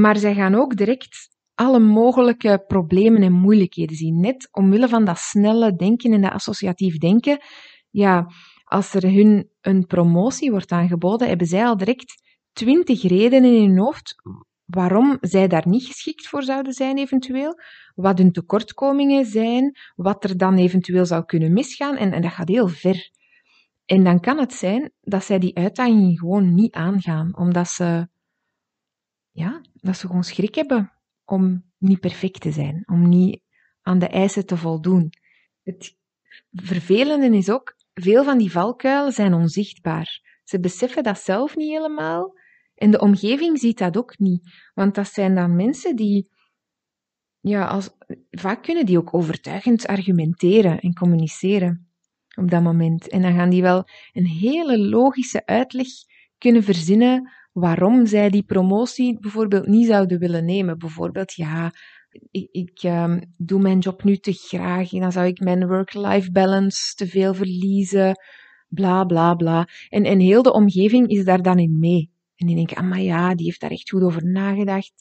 [0.00, 4.20] Maar zij gaan ook direct alle mogelijke problemen en moeilijkheden zien.
[4.20, 7.38] Net omwille van dat snelle denken en dat associatief denken,
[7.90, 8.30] ja,
[8.64, 13.78] als er hun een promotie wordt aangeboden, hebben zij al direct twintig redenen in hun
[13.78, 14.14] hoofd
[14.64, 17.54] waarom zij daar niet geschikt voor zouden zijn eventueel,
[17.94, 22.68] wat hun tekortkomingen zijn, wat er dan eventueel zou kunnen misgaan, en, dat gaat heel
[22.68, 23.10] ver.
[23.86, 28.08] En dan kan het zijn dat zij die uitdaging gewoon niet aangaan, omdat ze,
[29.36, 30.92] ja, dat ze gewoon schrik hebben
[31.24, 33.40] om niet perfect te zijn, om niet
[33.82, 35.12] aan de eisen te voldoen.
[35.62, 35.96] Het
[36.52, 40.40] vervelende is ook veel van die valkuilen zijn onzichtbaar.
[40.44, 42.38] Ze beseffen dat zelf niet helemaal
[42.74, 44.70] en de omgeving ziet dat ook niet.
[44.74, 46.28] Want dat zijn dan mensen die,
[47.40, 47.90] ja, als,
[48.30, 51.90] vaak kunnen die ook overtuigend argumenteren en communiceren
[52.36, 53.08] op dat moment.
[53.08, 55.88] En dan gaan die wel een hele logische uitleg
[56.38, 60.78] kunnen verzinnen waarom zij die promotie bijvoorbeeld niet zouden willen nemen.
[60.78, 61.72] Bijvoorbeeld, ja,
[62.30, 66.30] ik, ik um, doe mijn job nu te graag en dan zou ik mijn work-life
[66.30, 68.16] balance te veel verliezen,
[68.68, 69.68] bla bla bla.
[69.88, 72.10] En, en heel de omgeving is daar dan in mee.
[72.36, 74.92] En die denken, ah maar ja, die heeft daar echt goed over nagedacht.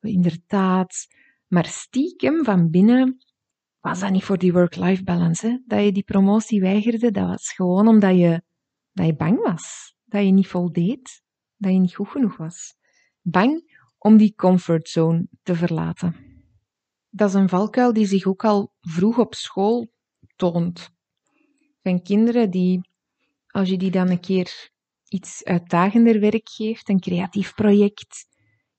[0.00, 1.06] Inderdaad.
[1.46, 3.24] Maar stiekem van binnen
[3.80, 5.46] was dat niet voor die work-life balance.
[5.46, 5.58] Hè?
[5.66, 8.42] Dat je die promotie weigerde, dat was gewoon omdat je,
[8.92, 9.96] dat je bang was.
[10.04, 11.24] Dat je niet voldeed.
[11.56, 12.74] Dat je niet goed genoeg was.
[13.20, 16.26] Bang om die comfortzone te verlaten
[17.16, 19.92] dat is een valkuil die zich ook al vroeg op school
[20.36, 20.78] toont.
[20.78, 22.90] Er zijn kinderen die,
[23.46, 24.70] als je die dan een keer
[25.08, 28.26] iets uitdagender werk geeft, een creatief project,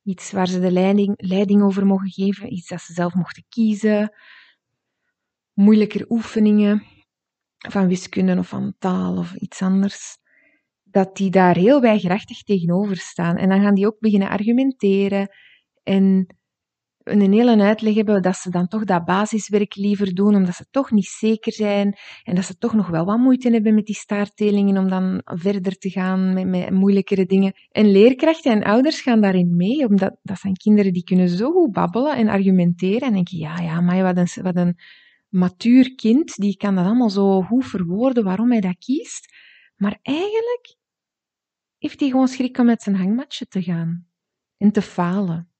[0.03, 4.13] iets waar ze de leiding, leiding over mogen geven, iets dat ze zelf mochten kiezen,
[5.53, 6.83] moeilijker oefeningen
[7.57, 10.17] van wiskunde of van taal of iets anders,
[10.97, 13.35] dat die daar heel weigerachtig tegenover staan.
[13.35, 15.29] En dan gaan die ook beginnen argumenteren
[15.83, 16.27] en
[17.03, 20.91] een hele uitleg hebben dat ze dan toch dat basiswerk liever doen, omdat ze toch
[20.91, 24.77] niet zeker zijn en dat ze toch nog wel wat moeite hebben met die staarttelingen
[24.77, 27.53] om dan verder te gaan met, met moeilijkere dingen.
[27.71, 31.71] En leerkrachten en ouders gaan daarin mee, omdat dat zijn kinderen die kunnen zo goed
[31.71, 34.75] babbelen en argumenteren en denken, ja, ja, maar wat een, wat een
[35.29, 39.35] matuur kind, die kan dat allemaal zo goed verwoorden waarom hij dat kiest.
[39.75, 40.76] Maar eigenlijk
[41.77, 44.07] heeft hij gewoon schrik om met zijn hangmatje te gaan
[44.57, 45.51] en te falen.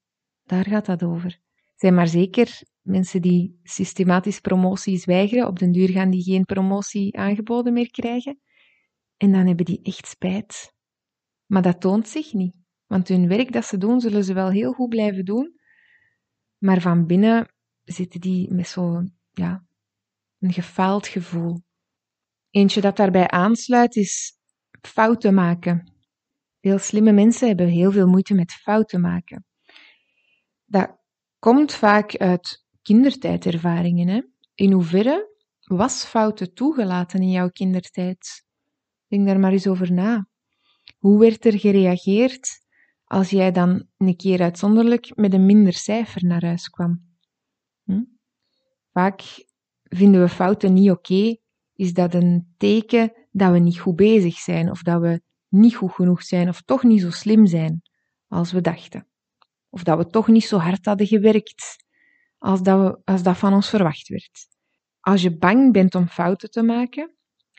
[0.42, 1.40] Daar gaat dat over.
[1.76, 7.16] Zijn maar zeker mensen die systematisch promoties weigeren, op den duur gaan die geen promotie
[7.16, 8.40] aangeboden meer krijgen.
[9.16, 10.74] En dan hebben die echt spijt.
[11.46, 12.54] Maar dat toont zich niet.
[12.86, 15.60] Want hun werk dat ze doen, zullen ze wel heel goed blijven doen.
[16.58, 17.48] Maar van binnen
[17.84, 19.66] zitten die met zo'n, ja,
[20.38, 21.62] een gefaald gevoel.
[22.50, 24.38] Eentje dat daarbij aansluit is
[24.80, 25.97] fouten maken.
[26.60, 29.44] Veel slimme mensen hebben heel veel moeite met fouten maken.
[30.64, 30.96] Dat
[31.38, 34.08] komt vaak uit kindertijdervaringen.
[34.08, 34.22] Hè?
[34.54, 38.44] In hoeverre was fouten toegelaten in jouw kindertijd?
[39.06, 40.28] Denk daar maar eens over na.
[40.98, 42.66] Hoe werd er gereageerd
[43.04, 47.16] als jij dan een keer uitzonderlijk met een minder cijfer naar huis kwam?
[47.84, 48.02] Hm?
[48.92, 49.22] Vaak
[49.82, 51.36] vinden we fouten niet oké.
[51.74, 55.92] Is dat een teken dat we niet goed bezig zijn of dat we niet goed
[55.92, 57.82] genoeg zijn of toch niet zo slim zijn
[58.28, 59.06] als we dachten?
[59.68, 61.76] Of dat we toch niet zo hard hadden gewerkt
[62.38, 64.46] als dat, we, als dat van ons verwacht werd.
[65.00, 67.14] Als je bang bent om fouten te maken,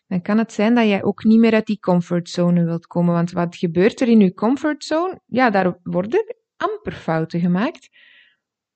[0.07, 3.13] dan kan het zijn dat jij ook niet meer uit die comfortzone wilt komen.
[3.13, 5.21] Want wat gebeurt er in je comfortzone?
[5.25, 7.89] Ja, daar worden amper fouten gemaakt,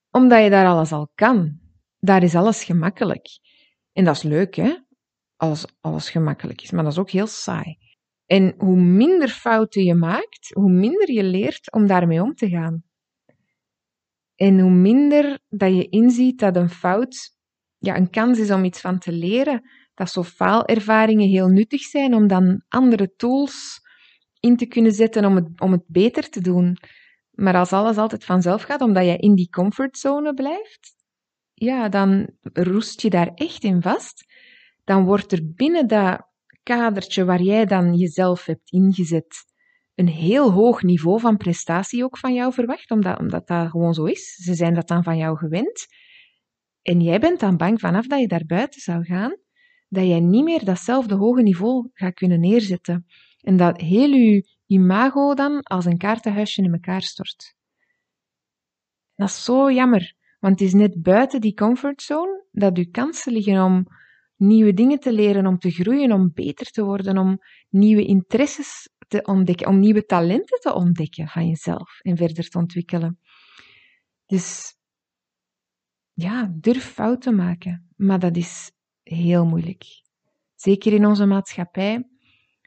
[0.10, 1.60] omdat je daar alles al kan.
[2.00, 3.28] Daar is alles gemakkelijk.
[3.92, 4.78] En dat is leuk, hè?
[5.36, 7.78] Als alles gemakkelijk is, maar dat is ook heel saai.
[8.34, 12.84] En hoe minder fouten je maakt, hoe minder je leert om daarmee om te gaan.
[14.36, 17.32] En hoe minder dat je inziet dat een fout
[17.78, 22.14] ja, een kans is om iets van te leren, dat zo faalervaringen heel nuttig zijn
[22.14, 23.82] om dan andere tools
[24.40, 26.78] in te kunnen zetten om het, om het beter te doen.
[27.32, 30.96] Maar als alles altijd vanzelf gaat, omdat je in die comfortzone blijft,
[31.54, 34.26] ja, dan roest je daar echt in vast.
[34.84, 36.32] Dan wordt er binnen dat
[36.64, 39.46] kadertje waar jij dan jezelf hebt ingezet,
[39.96, 44.06] een heel hoog niveau van prestatie ook van jou verwacht, omdat, omdat dat gewoon zo
[44.06, 44.36] is.
[44.36, 45.88] Ze zijn dat dan van jou gewend.
[46.82, 49.38] En jij bent dan bang vanaf dat je daar buiten zou gaan,
[49.88, 53.06] dat jij niet meer datzelfde hoge niveau gaat kunnen neerzetten.
[53.40, 57.56] En dat heel je imago dan als een kaartenhuisje in elkaar stort.
[59.16, 63.64] Dat is zo jammer, want het is net buiten die comfortzone dat je kansen liggen
[63.64, 63.88] om
[64.46, 67.38] nieuwe dingen te leren, om te groeien, om beter te worden, om
[67.70, 73.20] nieuwe interesses te ontdekken, om nieuwe talenten te ontdekken van jezelf en verder te ontwikkelen.
[74.26, 74.76] Dus
[76.14, 78.72] ja, durf fouten maken, maar dat is
[79.04, 79.84] heel moeilijk.
[80.56, 82.08] Zeker in onze maatschappij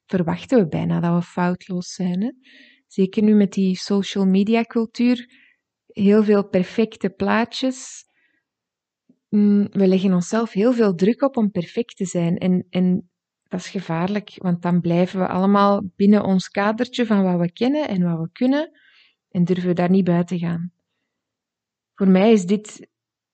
[0.07, 2.23] verwachten we bijna dat we foutloos zijn.
[2.23, 2.31] Hè?
[2.87, 5.31] Zeker nu met die social media cultuur,
[5.87, 8.05] heel veel perfecte plaatjes.
[9.29, 12.37] Mm, we leggen onszelf heel veel druk op om perfect te zijn.
[12.37, 13.11] En, en
[13.49, 17.89] dat is gevaarlijk, want dan blijven we allemaal binnen ons kadertje van wat we kennen
[17.89, 18.71] en wat we kunnen
[19.31, 20.73] en durven we daar niet buiten gaan.
[21.95, 22.89] Voor mij is dit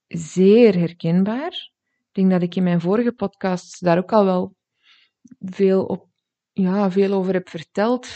[0.07, 1.71] zeer herkenbaar.
[1.81, 4.55] Ik denk dat ik in mijn vorige podcasts daar ook al wel
[5.41, 6.07] veel, op,
[6.53, 8.09] ja, veel over heb verteld.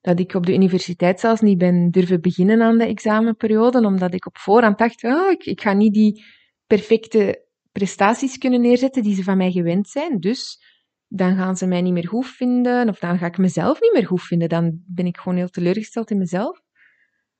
[0.00, 4.26] Dat ik op de universiteit zelfs niet ben durven beginnen aan de examenperiode, omdat ik
[4.26, 6.24] op voorhand dacht, oh, ik, ik ga niet die
[6.66, 10.20] perfecte prestaties kunnen neerzetten die ze van mij gewend zijn.
[10.20, 10.62] Dus
[11.08, 14.06] dan gaan ze mij niet meer goed vinden, of dan ga ik mezelf niet meer
[14.06, 14.48] goed vinden.
[14.48, 16.60] Dan ben ik gewoon heel teleurgesteld in mezelf.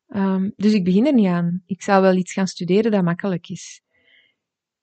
[0.09, 1.63] Um, dus ik begin er niet aan.
[1.67, 3.83] Ik zal wel iets gaan studeren dat makkelijk is.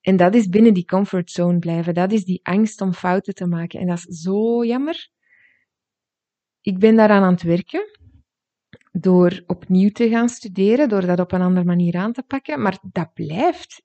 [0.00, 1.94] En dat is binnen die comfortzone blijven.
[1.94, 3.80] Dat is die angst om fouten te maken.
[3.80, 5.08] En dat is zo jammer.
[6.60, 7.98] Ik ben daaraan aan het werken.
[8.92, 12.62] Door opnieuw te gaan studeren, door dat op een andere manier aan te pakken.
[12.62, 13.82] Maar dat blijft.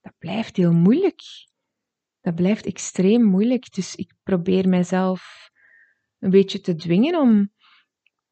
[0.00, 1.22] Dat blijft heel moeilijk.
[2.20, 3.74] Dat blijft extreem moeilijk.
[3.74, 5.50] Dus ik probeer mijzelf
[6.18, 7.52] een beetje te dwingen om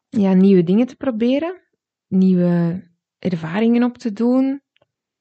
[0.09, 1.61] ja, nieuwe dingen te proberen.
[2.07, 2.87] Nieuwe
[3.19, 4.61] ervaringen op te doen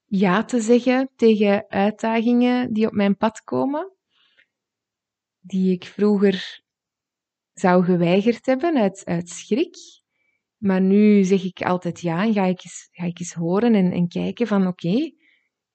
[0.09, 3.93] ja te zeggen tegen uitdagingen die op mijn pad komen,
[5.41, 6.63] die ik vroeger
[7.53, 9.77] zou geweigerd hebben uit, uit schrik.
[10.57, 13.93] Maar nu zeg ik altijd ja en ga ik eens, ga ik eens horen en,
[13.93, 15.13] en kijken van oké,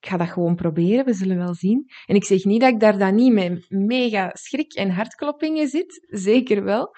[0.04, 1.90] ik ga dat gewoon proberen, we zullen wel zien.
[2.06, 6.06] En ik zeg niet dat ik daar dan niet met mega schrik en hartkloppingen zit,
[6.08, 6.96] zeker wel.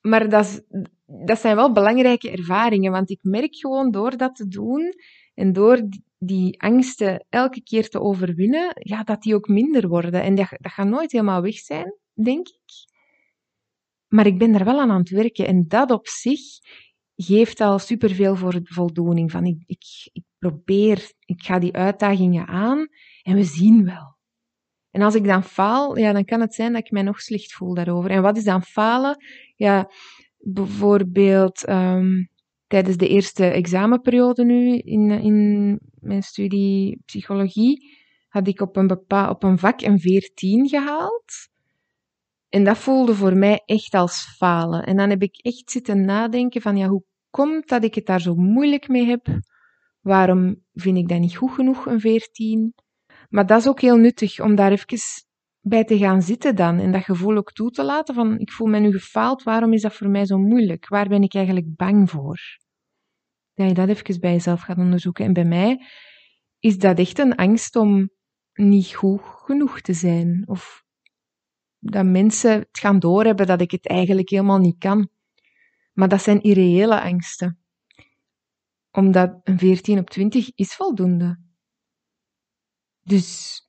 [0.00, 0.64] Maar dat,
[1.26, 4.92] dat zijn wel belangrijke ervaringen, want ik merk gewoon door dat te doen
[5.34, 10.22] en door die angsten elke keer te overwinnen, ja, dat die ook minder worden.
[10.22, 12.94] En dat, dat gaat nooit helemaal weg zijn, denk ik.
[14.06, 16.40] Maar ik ben er wel aan aan het werken en dat op zich
[17.16, 19.30] geeft al superveel voor voldoening.
[19.30, 19.62] Van ik,
[20.12, 22.88] ik, probeer, ik ga die uitdagingen aan
[23.22, 24.14] en we zien wel.
[24.90, 27.52] En als ik dan faal, ja, dan kan het zijn dat ik mij nog slecht
[27.52, 28.10] voel daarover.
[28.10, 29.16] En wat is dan falen?
[29.56, 29.90] Ja,
[30.38, 32.24] bijvoorbeeld ehm,
[32.66, 37.94] tijdens de eerste examenperiode nu in, in mijn studie psychologie
[38.28, 41.48] had ik op een, bepaal, op een vak een 14 gehaald.
[42.56, 44.82] En dat voelde voor mij echt als falen.
[44.82, 48.20] En dan heb ik echt zitten nadenken van, ja, hoe komt dat ik het daar
[48.20, 49.26] zo moeilijk mee heb?
[50.00, 52.74] Waarom vind ik dat niet goed genoeg, een 14?
[53.28, 54.98] Maar dat is ook heel nuttig om daar even
[55.60, 58.66] bij te gaan zitten dan en dat gevoel ook toe te laten van ik voel
[58.66, 60.88] me nu gefaald, waarom is dat voor mij zo moeilijk?
[60.88, 62.38] Waar ben ik eigenlijk bang voor?
[63.54, 65.24] Dat je dat even bij jezelf gaat onderzoeken.
[65.24, 65.86] En bij mij
[66.58, 68.10] is dat echt een angst om
[68.52, 70.84] niet goed genoeg te zijn of
[71.78, 75.08] dat mensen het gaan doorhebben dat ik het eigenlijk helemaal niet kan.
[75.92, 77.58] Maar dat zijn irreële angsten.
[78.90, 81.40] Omdat een 14 op 20 is voldoende.
[83.02, 83.60] Dus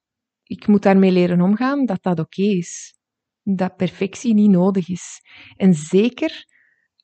[0.43, 2.95] ik moet daarmee leren omgaan dat dat oké is.
[3.43, 5.21] Dat perfectie niet nodig is.
[5.55, 6.45] En zeker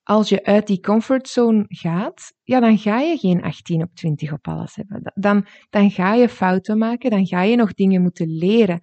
[0.03, 4.47] als je uit die comfortzone gaat, ja, dan ga je geen 18 op 20 op
[4.47, 5.11] alles hebben.
[5.13, 8.79] Dan, dan ga je fouten maken, dan ga je nog dingen moeten leren.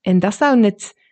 [0.00, 1.03] En dat zou net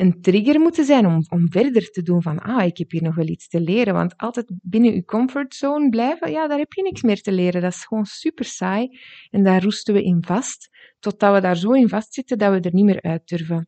[0.00, 3.14] een trigger moeten zijn om, om verder te doen van, ah, ik heb hier nog
[3.14, 3.94] wel iets te leren.
[3.94, 7.62] Want altijd binnen je comfortzone blijven, ja, daar heb je niks meer te leren.
[7.62, 8.98] Dat is gewoon super saai.
[9.30, 12.74] En daar roesten we in vast, totdat we daar zo in vastzitten dat we er
[12.74, 13.66] niet meer uit durven.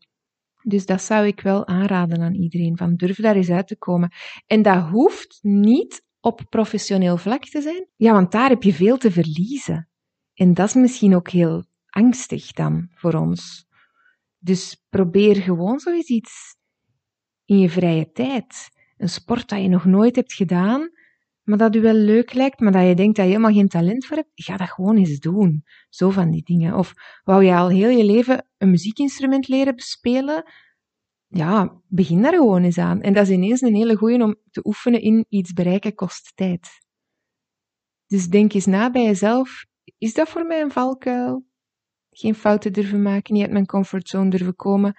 [0.62, 4.12] Dus dat zou ik wel aanraden aan iedereen, van durf daar eens uit te komen.
[4.46, 8.96] En dat hoeft niet op professioneel vlak te zijn, ja, want daar heb je veel
[8.96, 9.88] te verliezen.
[10.34, 13.68] En dat is misschien ook heel angstig dan voor ons.
[14.42, 16.56] Dus probeer gewoon zoiets
[17.44, 18.68] in je vrije tijd.
[18.96, 20.90] Een sport dat je nog nooit hebt gedaan,
[21.42, 24.06] maar dat je wel leuk lijkt, maar dat je denkt dat je helemaal geen talent
[24.06, 25.64] voor hebt, ga dat gewoon eens doen.
[25.88, 26.74] Zo van die dingen.
[26.76, 30.44] Of wou je al heel je leven een muziekinstrument leren bespelen?
[31.26, 33.00] Ja, begin daar gewoon eens aan.
[33.00, 36.68] En dat is ineens een hele goeie om te oefenen in iets bereiken kost tijd.
[38.06, 39.64] Dus denk eens na bij jezelf,
[39.98, 41.49] is dat voor mij een valkuil?
[42.20, 44.96] Geen fouten durven maken, niet uit mijn comfortzone durven komen.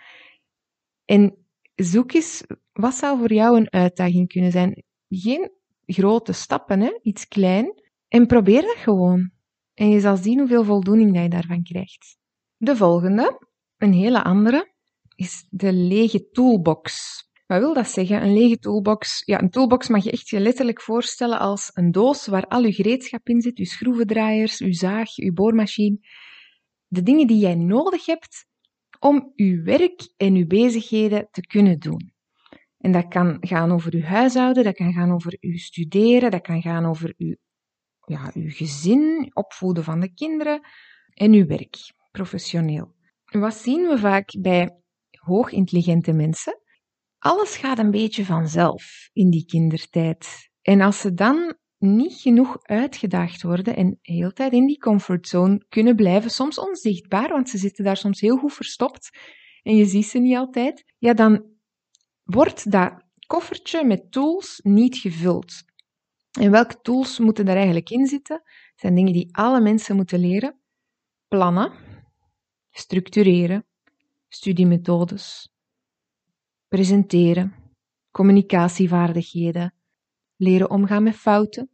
[1.05, 1.35] En
[1.75, 4.83] zoek eens, wat zou voor jou een uitdaging kunnen zijn?
[5.07, 5.51] Geen
[5.85, 6.99] grote stappen, hè?
[7.01, 7.81] iets klein.
[8.07, 9.31] En probeer dat gewoon.
[9.73, 12.17] En je zal zien hoeveel voldoening dat je daarvan krijgt.
[12.57, 14.71] De volgende, een hele andere,
[15.15, 17.19] is de lege toolbox.
[17.47, 18.23] Wat wil dat zeggen?
[18.23, 19.21] Een lege toolbox.
[19.25, 22.73] Ja, een toolbox mag je echt je letterlijk voorstellen als een doos waar al je
[22.73, 25.99] gereedschap in zit, je schroevendraaiers, je zaag, je boormachine.
[26.93, 28.45] De dingen die jij nodig hebt
[28.99, 32.13] om je werk en je bezigheden te kunnen doen.
[32.77, 36.61] En dat kan gaan over uw huishouden, dat kan gaan over uw studeren, dat kan
[36.61, 37.35] gaan over uw,
[38.05, 40.61] ja, uw gezin, opvoeden van de kinderen
[41.13, 41.77] en uw werk,
[42.11, 42.95] professioneel.
[43.25, 46.61] Wat zien we vaak bij hoogintelligente mensen?
[47.17, 50.49] Alles gaat een beetje vanzelf in die kindertijd.
[50.61, 55.95] En als ze dan niet genoeg uitgedaagd worden en heel tijd in die comfortzone kunnen
[55.95, 59.09] blijven, soms onzichtbaar, want ze zitten daar soms heel goed verstopt
[59.63, 61.45] en je ziet ze niet altijd, ja, dan
[62.23, 65.63] wordt dat koffertje met tools niet gevuld.
[66.39, 68.37] En welke tools moeten daar eigenlijk in zitten?
[68.43, 70.59] Dat zijn dingen die alle mensen moeten leren.
[71.27, 71.71] Plannen,
[72.69, 73.65] structureren,
[74.27, 75.53] studiemethodes,
[76.67, 77.55] presenteren,
[78.11, 79.73] communicatievaardigheden,
[80.35, 81.70] leren omgaan met fouten,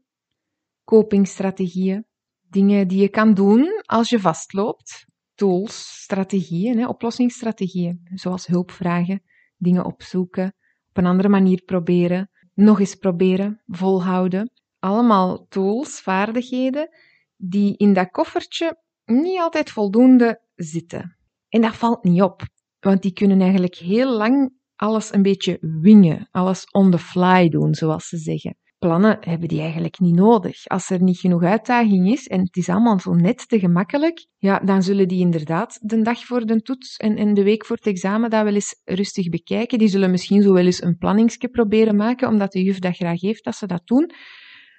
[0.88, 2.06] copingstrategieën,
[2.50, 9.22] dingen die je kan doen als je vastloopt, tools, strategieën, hè, oplossingsstrategieën, zoals hulpvragen,
[9.58, 10.56] dingen opzoeken,
[10.90, 14.52] op een andere manier proberen, nog eens proberen, volhouden.
[14.80, 16.90] Allemaal tools, vaardigheden
[17.36, 21.18] die in dat koffertje niet altijd voldoende zitten.
[21.50, 22.42] En dat valt niet op,
[22.80, 27.74] want die kunnen eigenlijk heel lang alles een beetje wingen, alles on the fly doen,
[27.74, 30.68] zoals ze zeggen plannen hebben die eigenlijk niet nodig.
[30.68, 34.60] Als er niet genoeg uitdaging is en het is allemaal zo net te gemakkelijk, ja,
[34.60, 38.30] dan zullen die inderdaad de dag voor de toets en, de week voor het examen
[38.30, 39.80] dat wel eens rustig bekijken.
[39.80, 43.22] Die zullen misschien zo wel eens een planningsje proberen maken, omdat de juf dat graag
[43.22, 44.12] heeft dat ze dat doen.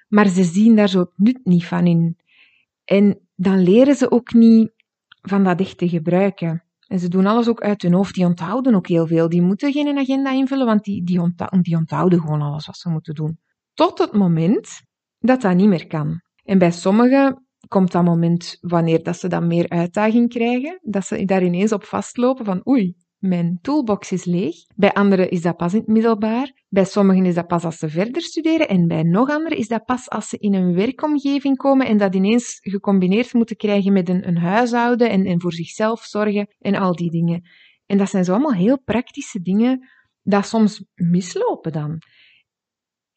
[0.07, 2.17] Maar ze zien daar zo nut niet van in.
[2.85, 4.71] En dan leren ze ook niet
[5.21, 6.63] van dat echt te gebruiken.
[6.87, 8.13] En ze doen alles ook uit hun hoofd.
[8.13, 9.29] Die onthouden ook heel veel.
[9.29, 11.21] Die moeten geen agenda invullen, want die, die
[11.77, 13.39] onthouden gewoon alles wat ze moeten doen
[13.79, 14.81] tot het moment
[15.19, 16.21] dat dat niet meer kan.
[16.43, 21.25] En bij sommigen komt dat moment wanneer dat ze dan meer uitdaging krijgen, dat ze
[21.25, 24.55] daar ineens op vastlopen van oei, mijn toolbox is leeg.
[24.75, 26.51] Bij anderen is dat pas in het middelbaar.
[26.69, 28.67] Bij sommigen is dat pas als ze verder studeren.
[28.67, 32.15] En bij nog anderen is dat pas als ze in een werkomgeving komen en dat
[32.15, 36.95] ineens gecombineerd moeten krijgen met een, een huishouden en, en voor zichzelf zorgen en al
[36.95, 37.41] die dingen.
[37.85, 39.89] En dat zijn zo allemaal heel praktische dingen
[40.23, 42.01] dat soms mislopen dan.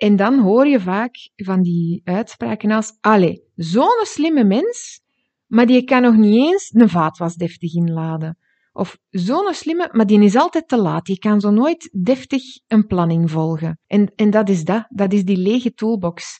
[0.03, 5.01] En dan hoor je vaak van die uitspraken als, allee, zo'n slimme mens,
[5.47, 8.39] maar die kan nog niet eens een vaatwas deftig inladen.
[8.73, 11.05] Of zo'n slimme, maar die is altijd te laat.
[11.05, 13.79] Die kan zo nooit deftig een planning volgen.
[13.87, 14.87] En, en dat is dat.
[14.89, 16.39] Dat is die lege toolbox.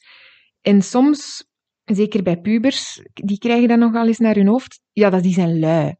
[0.61, 1.45] En soms,
[1.85, 4.81] zeker bij pubers, die krijgen dat nogal eens naar hun hoofd.
[4.93, 5.95] Ja, dat die zijn lui.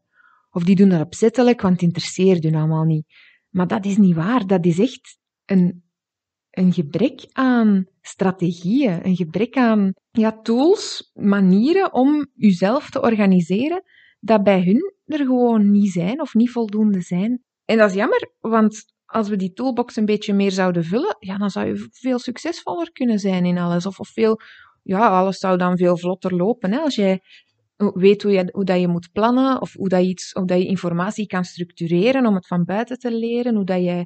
[0.51, 3.05] Of die doen dat opzettelijk, want het interesseert hun allemaal niet.
[3.49, 4.47] Maar dat is niet waar.
[4.47, 5.82] Dat is echt een,
[6.53, 13.83] een gebrek aan strategieën, een gebrek aan ja, tools, manieren om jezelf te organiseren,
[14.19, 17.43] dat bij hun er gewoon niet zijn of niet voldoende zijn.
[17.65, 21.37] En dat is jammer, want als we die toolbox een beetje meer zouden vullen, ja,
[21.37, 23.85] dan zou je veel succesvoller kunnen zijn in alles.
[23.85, 24.39] Of, of veel,
[24.83, 26.71] ja, alles zou dan veel vlotter lopen.
[26.71, 26.79] Hè?
[26.79, 27.21] Als jij
[27.77, 30.57] weet hoe, je, hoe dat je moet plannen, of hoe, dat je iets, of dat
[30.57, 34.05] je informatie kan structureren om het van buiten te leren, hoe dat je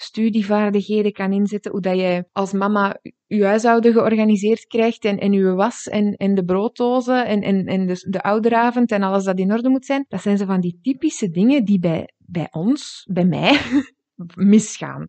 [0.00, 5.54] studievaardigheden kan inzetten, hoe dat je als mama je huishouden georganiseerd krijgt en, en je
[5.54, 9.52] was en, en de brooddozen en, en, en de, de ouderavond en alles dat in
[9.52, 10.04] orde moet zijn.
[10.08, 13.60] Dat zijn ze van die typische dingen die bij, bij ons, bij mij,
[14.54, 15.06] misgaan.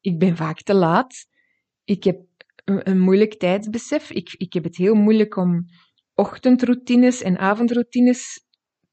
[0.00, 1.26] Ik ben vaak te laat.
[1.84, 2.20] Ik heb
[2.64, 4.10] een, een moeilijk tijdsbesef.
[4.10, 5.66] Ik, ik heb het heel moeilijk om
[6.14, 8.46] ochtendroutines en avondroutines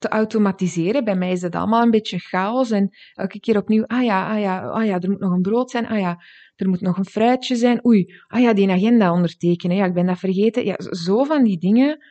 [0.07, 1.03] automatiseren.
[1.03, 4.39] Bij mij is het allemaal een beetje chaos en elke keer opnieuw, ah ja, ah
[4.39, 6.23] ja, ah ja, er moet nog een brood zijn, ah ja,
[6.55, 10.05] er moet nog een fruitje zijn, oei, ah ja, die agenda ondertekenen, ja, ik ben
[10.05, 10.65] dat vergeten.
[10.65, 12.05] Ja, zo van die dingen,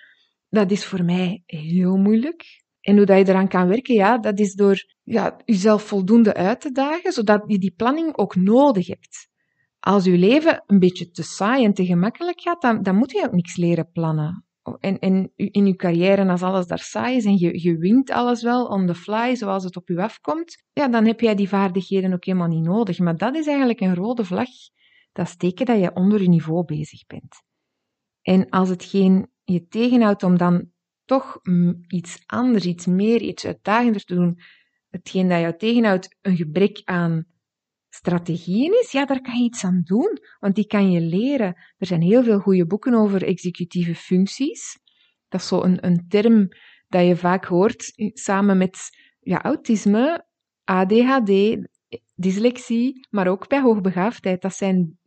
[0.49, 2.63] dat is voor mij heel moeilijk.
[2.81, 6.61] En hoe dat je eraan kan werken, ja, dat is door ja, jezelf voldoende uit
[6.61, 9.29] te dagen, zodat je die planning ook nodig hebt.
[9.81, 13.25] Als je leven een beetje te saai en te gemakkelijk gaat, dan, dan moet je
[13.25, 14.45] ook niks leren plannen
[14.81, 18.67] en, en in je carrière, als alles daar saai is en je, winkt alles wel
[18.67, 22.25] on the fly, zoals het op je afkomt, ja, dan heb jij die vaardigheden ook
[22.25, 22.99] helemaal niet nodig.
[22.99, 24.49] Maar dat is eigenlijk een rode vlag.
[25.13, 27.43] Dat is teken dat je onder je niveau bezig bent.
[28.23, 30.71] En als hetgeen je tegenhoudt om dan
[31.05, 31.41] toch
[31.89, 34.39] iets anders, iets meer, iets uitdagender te doen,
[34.89, 37.27] hetgeen dat jou tegenhoudt, een gebrek aan
[37.95, 41.55] strategieën is, ja, daar kan je iets aan doen, want die kan je leren.
[41.79, 44.79] Er zijn heel veel goede boeken over executieve functies.
[45.29, 46.49] Dat is zo een, een term
[46.89, 48.79] dat je vaak hoort samen met
[49.21, 50.27] ja, autisme,
[50.65, 51.57] ADHD,
[52.15, 54.43] dyslexie, maar ook bij hoogbegaafdheid.
[54.43, 54.99] Dat zijn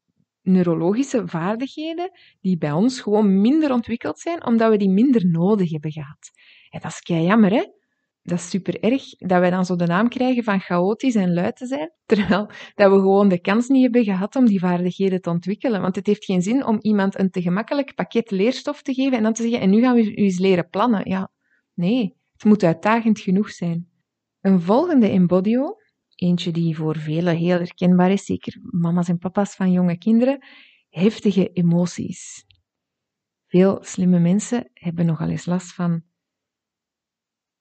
[0.41, 2.11] neurologische vaardigheden
[2.41, 6.31] die bij ons gewoon minder ontwikkeld zijn, omdat we die minder nodig hebben gehad.
[6.69, 7.63] En dat is kei jammer, hè?
[8.27, 11.55] Dat is super erg dat wij dan zo de naam krijgen van chaotisch en luid
[11.55, 15.29] te zijn, terwijl dat we gewoon de kans niet hebben gehad om die vaardigheden te
[15.29, 15.81] ontwikkelen.
[15.81, 19.23] Want het heeft geen zin om iemand een te gemakkelijk pakket leerstof te geven en
[19.23, 21.09] dan te zeggen, en nu gaan we u eens leren plannen.
[21.09, 21.31] Ja,
[21.73, 23.87] nee, het moet uitdagend genoeg zijn.
[24.41, 25.75] Een volgende embodio,
[26.15, 30.45] eentje die voor velen heel herkenbaar is, zeker mama's en papa's van jonge kinderen,
[30.89, 32.45] heftige emoties.
[33.45, 36.03] Veel slimme mensen hebben nogal eens last van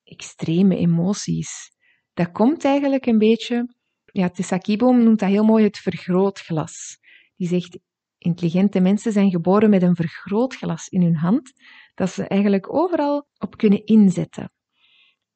[0.07, 1.71] extreme emoties.
[2.15, 6.99] Dat komt eigenlijk een beetje, ja, Tessakibo noemt dat heel mooi het vergrootglas.
[7.37, 7.79] Die zegt,
[8.19, 11.53] intelligente mensen zijn geboren met een vergrootglas in hun hand,
[11.95, 14.51] dat ze eigenlijk overal op kunnen inzetten.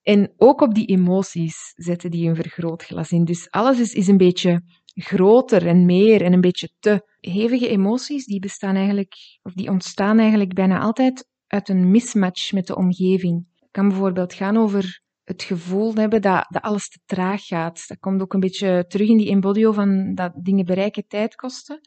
[0.03, 3.25] En ook op die emoties zetten die een vergrootglas in.
[3.25, 4.63] Dus alles is, is een beetje
[4.95, 7.09] groter en meer en een beetje te.
[7.21, 12.67] Hevige emoties, die bestaan eigenlijk, of die ontstaan eigenlijk bijna altijd uit een mismatch met
[12.67, 17.85] de omgeving kan bijvoorbeeld gaan over het gevoel hebben dat, dat alles te traag gaat.
[17.89, 21.81] Dat komt ook een beetje terug in die embodio van dat dingen bereiken tijd kosten.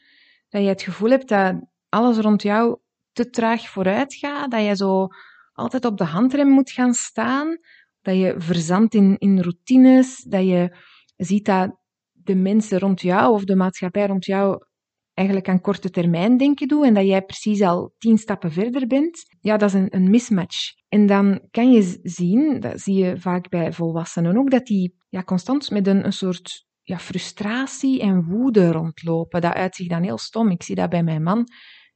[0.50, 1.56] Dat je het gevoel hebt dat
[1.90, 2.80] alles rond jou
[3.12, 5.08] te traag vooruit gaat, dat je zo
[5.54, 7.58] altijd op de handrem moet gaan staan,
[8.02, 10.78] dat je verzandt in, in routines, dat je
[11.16, 11.78] ziet dat
[12.12, 14.66] de mensen rond jou of de maatschappij rond jou
[15.14, 19.26] eigenlijk aan korte termijn denken doet en dat jij precies al tien stappen verder bent,
[19.40, 20.74] ja, dat is een, een mismatch.
[20.90, 25.24] En dan kan je zien, dat zie je vaak bij volwassenen ook, dat die ja,
[25.24, 29.42] constant met een, een soort ja, frustratie en woede rondlopen.
[29.42, 30.50] Dat uitzicht dan heel stom.
[30.50, 31.48] Ik zie dat bij mijn man,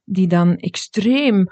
[0.03, 1.45] die dan extreem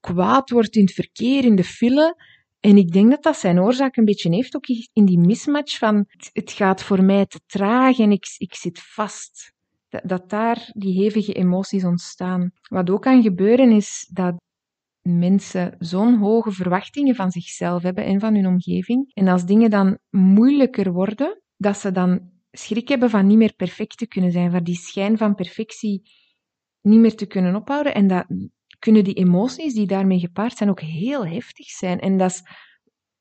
[0.00, 2.22] kwaad wordt in het verkeer, in de file.
[2.60, 6.06] En ik denk dat dat zijn oorzaak een beetje heeft, ook in die mismatch van
[6.32, 9.53] het gaat voor mij te traag en ik, ik zit vast.
[10.02, 12.50] Dat, daar die hevige emoties ontstaan.
[12.68, 14.34] Wat ook kan gebeuren is dat
[15.08, 19.10] mensen zo'n hoge verwachtingen van zichzelf hebben en van hun omgeving.
[19.14, 23.98] En als dingen dan moeilijker worden, dat ze dan schrik hebben van niet meer perfect
[23.98, 26.02] te kunnen zijn, van die schijn van perfectie
[26.80, 27.94] niet meer te kunnen ophouden.
[27.94, 28.26] En dat
[28.78, 32.00] kunnen die emoties die daarmee gepaard zijn ook heel heftig zijn.
[32.00, 32.42] En dat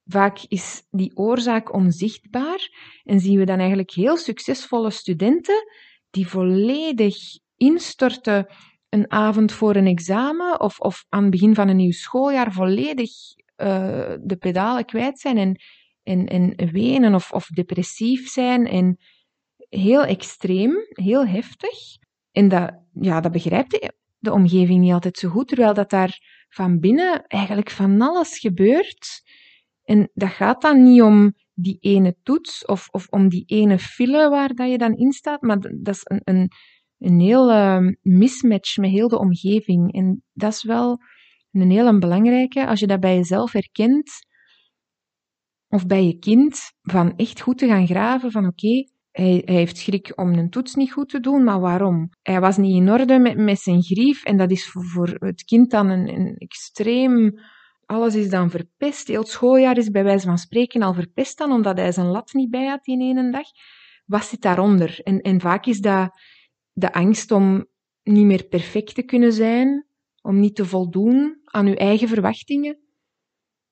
[0.05, 2.69] vaak is die oorzaak onzichtbaar
[3.03, 5.65] en zien we dan eigenlijk heel succesvolle studenten
[6.13, 7.15] die volledig
[7.57, 8.47] instorten
[8.89, 13.09] een avond voor een examen of, of aan het begin van een nieuw schooljaar volledig
[13.57, 15.57] uh, de pedalen kwijt zijn en,
[16.03, 18.97] en, en wenen of, of depressief zijn en
[19.69, 21.77] heel extreem, heel heftig.
[22.31, 26.79] En dat, ja, dat begrijpt de omgeving niet altijd zo goed, terwijl dat daar van
[26.79, 29.21] binnen eigenlijk van alles gebeurt.
[29.83, 34.29] En dat gaat dan niet om die ene toets of, of om die ene file
[34.29, 36.51] waar dat je dan in staat, maar dat is een, een,
[36.97, 39.93] een hele mismatch met heel de omgeving.
[39.93, 40.97] En dat is wel
[41.51, 44.11] een hele belangrijke, als je dat bij jezelf herkent,
[45.67, 49.77] of bij je kind, van echt goed te gaan graven van oké, hij, hij, heeft
[49.77, 52.09] schrik om een toets niet goed te doen, maar waarom?
[52.21, 55.43] Hij was niet in orde met, met zijn grief en dat is voor, voor het
[55.43, 57.39] kind dan een, een extreem
[57.93, 59.07] alles is dan verpest.
[59.07, 62.33] Heel het schooljaar is bij wijze van spreken al verpest dan, omdat hij zijn lat
[62.33, 63.47] niet bij had in één dag.
[64.05, 64.99] Wat zit daaronder?
[65.03, 66.19] En, en vaak is dat
[66.71, 67.65] de angst om
[68.03, 69.87] niet meer perfect te kunnen zijn,
[70.21, 72.79] om niet te voldoen aan uw eigen verwachtingen.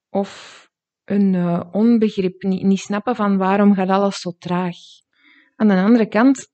[0.10, 0.62] Of
[1.04, 4.76] een uh, onbegrip, niet, niet snappen van waarom gaat alles zo traag.
[5.56, 6.48] Aan de andere kant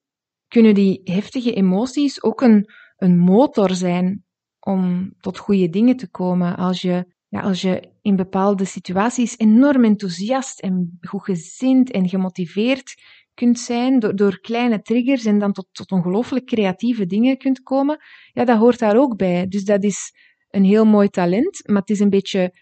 [0.47, 4.25] kunnen die heftige emoties ook een, een motor zijn
[4.59, 6.57] om tot goede dingen te komen.
[6.57, 13.01] Als je ja, als je in bepaalde situaties enorm enthousiast en goedgezind en gemotiveerd
[13.33, 17.99] kunt zijn door, door kleine triggers en dan tot, tot ongelooflijk creatieve dingen kunt komen,
[18.33, 19.47] ja, dat hoort daar ook bij.
[19.47, 20.13] Dus dat is
[20.49, 22.53] een heel mooi talent, maar het is een beetje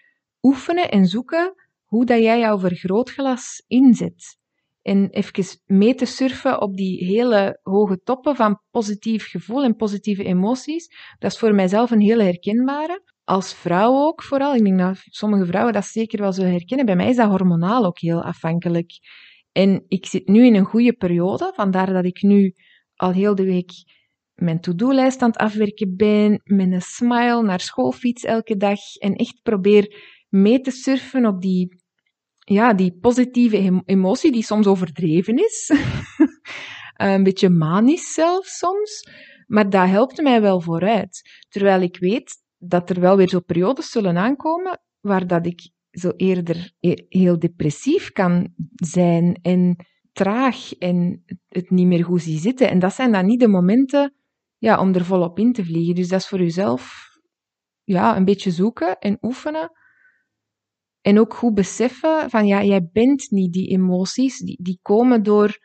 [0.42, 1.54] oefenen en zoeken
[1.86, 4.38] hoe dat jij jouw vergrootglas inzet.
[4.82, 10.24] En even mee te surfen op die hele hoge toppen van positief gevoel en positieve
[10.24, 10.88] emoties,
[11.20, 14.56] dat is voor mijzelf een hele herkenbare als vrouw ook vooral.
[14.56, 16.86] Ik denk dat sommige vrouwen dat zeker wel zullen herkennen.
[16.86, 18.92] Bij mij is dat hormonaal ook heel afhankelijk.
[19.52, 22.54] En ik zit nu in een goede periode, vandaar dat ik nu
[22.96, 23.72] al heel de week
[24.36, 29.16] mijn to-do-lijst aan het afwerken ben, met een smile naar school fiets elke dag en
[29.16, 31.76] echt probeer mee te surfen op die,
[32.40, 35.72] ja, die positieve emotie die soms overdreven is.
[36.94, 39.10] een beetje manisch zelfs soms.
[39.48, 41.22] Maar dat helpt mij wel vooruit.
[41.50, 46.12] Terwijl ik weet dat er wel weer zo periodes zullen aankomen waar dat ik zo
[46.16, 46.72] eerder
[47.10, 52.70] heel depressief kan zijn en traag en het niet meer goed zie zitten.
[52.70, 54.14] En dat zijn dan niet de momenten
[54.58, 55.96] ja, om er volop in te vliegen.
[55.96, 57.10] Dus dat is voor jezelf
[57.84, 59.72] ja, een beetje zoeken en oefenen.
[61.02, 65.58] En ook goed beseffen van ja, jij bent niet die emoties, die, die komen door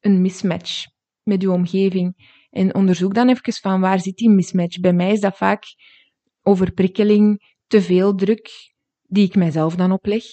[0.00, 0.86] een mismatch
[1.22, 2.36] met je omgeving.
[2.50, 4.80] En onderzoek dan even van waar zit die mismatch.
[4.80, 5.64] Bij mij is dat vaak
[6.48, 8.50] overprikkeling, te veel druk,
[9.02, 10.24] die ik mijzelf dan opleg.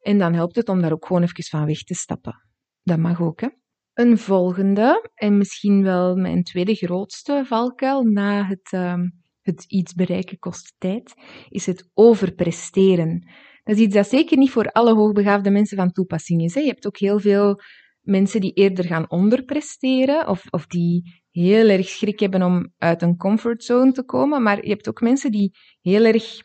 [0.00, 2.34] En dan helpt het om daar ook gewoon even van weg te stappen.
[2.82, 3.48] Dat mag ook, hè.
[3.92, 8.94] Een volgende, en misschien wel mijn tweede grootste valkuil na het, uh,
[9.42, 11.14] het iets bereiken kost tijd,
[11.48, 13.28] is het overpresteren.
[13.64, 16.54] Dat is iets dat zeker niet voor alle hoogbegaafde mensen van toepassing is.
[16.54, 16.60] Hè.
[16.60, 17.60] Je hebt ook heel veel
[18.06, 23.16] mensen die eerder gaan onderpresteren of, of die heel erg schrik hebben om uit een
[23.16, 26.42] comfortzone te komen, maar je hebt ook mensen die heel erg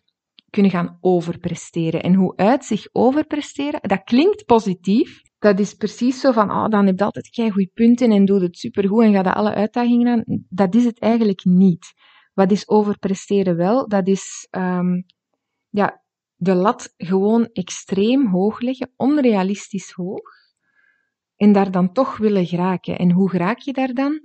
[0.49, 2.03] kunnen gaan overpresteren.
[2.03, 5.21] En hoe uit zich overpresteren, dat klinkt positief.
[5.39, 8.57] Dat is precies zo van, oh, dan heb je altijd goede punten en doe het
[8.57, 10.23] supergoed en ga je alle uitdagingen aan.
[10.49, 11.93] Dat is het eigenlijk niet.
[12.33, 13.87] Wat is overpresteren wel?
[13.87, 15.05] Dat is um,
[15.69, 16.03] ja,
[16.35, 20.40] de lat gewoon extreem hoog leggen, onrealistisch hoog,
[21.41, 22.97] en daar dan toch willen geraken.
[22.97, 24.19] En hoe raak je daar dan?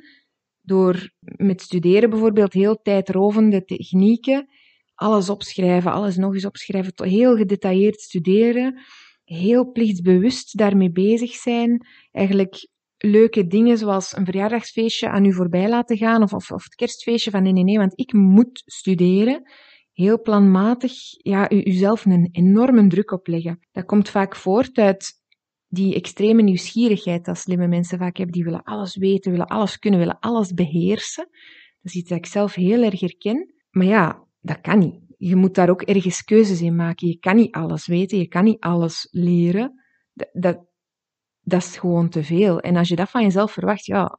[0.67, 4.49] door met studeren bijvoorbeeld heel tijdrovende technieken,
[4.95, 8.81] alles opschrijven, alles nog eens opschrijven, heel gedetailleerd studeren,
[9.25, 15.97] heel plichtsbewust daarmee bezig zijn, eigenlijk leuke dingen zoals een verjaardagsfeestje aan u voorbij laten
[15.97, 19.51] gaan of, of, of het kerstfeestje van nee, nee, nee, want ik moet studeren.
[19.93, 23.59] Heel planmatig, ja, u, uzelf een enorme druk opleggen.
[23.73, 25.16] Dat komt vaak voort uit
[25.69, 30.01] die extreme nieuwsgierigheid dat slimme mensen vaak hebben, die willen alles weten, willen alles kunnen,
[30.01, 31.29] willen alles beheersen.
[31.83, 33.55] Dat is iets dat ik zelf heel erg herken.
[33.71, 35.01] Maar ja, dat kan niet.
[35.19, 37.09] Je moet daar ook ergens keuzes in maken.
[37.09, 39.85] Je kan niet alles weten, je kan niet alles leren.
[40.13, 40.65] Dat,
[41.43, 42.61] dat, is gewoon te veel.
[42.61, 44.19] En als je dat van jezelf verwacht, ja,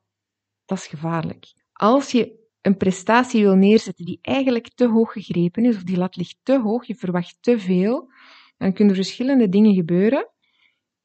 [0.66, 1.46] dat is gevaarlijk.
[1.74, 6.16] Als je een prestatie wil neerzetten die eigenlijk te hoog gegrepen is, of die lat
[6.16, 8.12] ligt te hoog, je verwacht te veel,
[8.58, 10.30] dan kunnen er verschillende dingen gebeuren.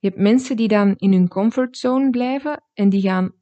[0.03, 3.33] Je hebt mensen die dan in hun comfortzone blijven en die gaan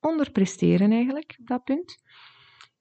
[0.00, 1.96] onderpresteren eigenlijk op dat punt.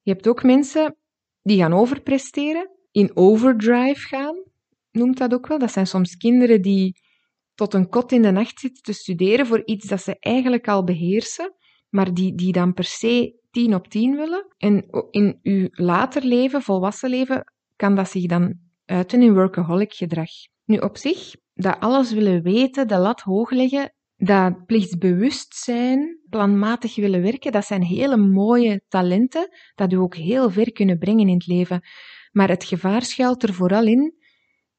[0.01, 0.95] Je hebt ook mensen
[1.41, 4.43] die gaan overpresteren, in overdrive gaan,
[4.91, 5.59] noemt dat ook wel.
[5.59, 6.99] Dat zijn soms kinderen die
[7.55, 10.83] tot een kot in de nacht zitten te studeren voor iets dat ze eigenlijk al
[10.83, 11.53] beheersen,
[11.89, 14.53] maar die, die dan per se tien op tien willen.
[14.57, 20.29] En in uw later leven, volwassen leven, kan dat zich dan uiten in workaholic gedrag.
[20.65, 27.21] Nu op zich, dat alles willen weten, de lat hoog leggen, dat plichtsbewustzijn, planmatig willen
[27.21, 31.47] werken, dat zijn hele mooie talenten, dat u ook heel ver kunnen brengen in het
[31.47, 31.81] leven.
[32.31, 34.13] Maar het gevaar schuilt er vooral in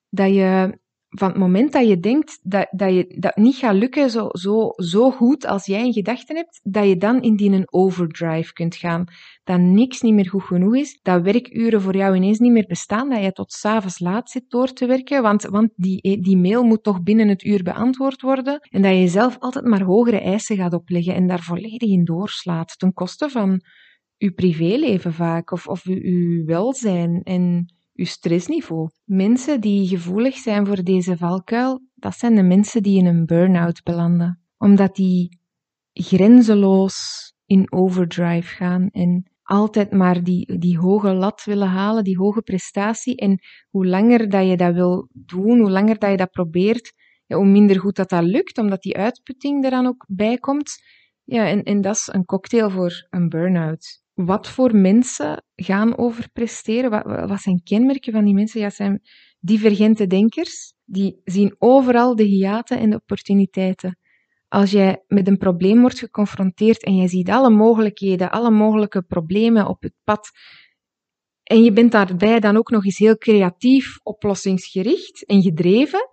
[0.08, 0.78] dat je
[1.10, 4.70] van het moment dat je denkt dat, dat je dat niet gaat lukken zo, zo,
[4.76, 8.76] zo goed als jij in gedachten hebt, dat je dan in die een overdrive kunt
[8.76, 9.04] gaan.
[9.44, 13.10] Dat niks niet meer goed genoeg is, dat werkuren voor jou ineens niet meer bestaan,
[13.10, 16.82] dat je tot s'avonds laat zit door te werken, want, want die, die mail moet
[16.82, 20.74] toch binnen het uur beantwoord worden, en dat je zelf altijd maar hogere eisen gaat
[20.74, 23.62] opleggen en daar volledig in doorslaat, ten koste van
[24.16, 27.22] je privéleven vaak, of, of je welzijn.
[27.22, 28.88] En je stressniveau.
[29.04, 33.82] Mensen die gevoelig zijn voor deze valkuil, dat zijn de mensen die in een burn-out
[33.82, 34.40] belanden.
[34.58, 35.38] Omdat die
[35.92, 36.98] grenzeloos
[37.46, 43.16] in overdrive gaan en altijd maar die, die hoge lat willen halen, die hoge prestatie.
[43.16, 43.38] En
[43.70, 46.92] hoe langer dat je dat wil doen, hoe langer dat je dat probeert,
[47.26, 50.72] ja, hoe minder goed dat dat lukt, omdat die uitputting er dan ook bij komt.
[51.24, 56.90] Ja, en, en dat is een cocktail voor een burn-out wat voor mensen gaan overpresteren?
[56.90, 58.60] Wat, wat zijn kenmerken van die mensen?
[58.60, 59.00] Ja, zijn
[59.38, 60.74] divergente denkers.
[60.84, 63.98] Die zien overal de hiaten en de opportuniteiten.
[64.48, 69.66] Als jij met een probleem wordt geconfronteerd en jij ziet alle mogelijkheden, alle mogelijke problemen
[69.66, 70.30] op het pad,
[71.42, 76.08] en je bent daarbij dan ook nog eens heel creatief, oplossingsgericht en gedreven,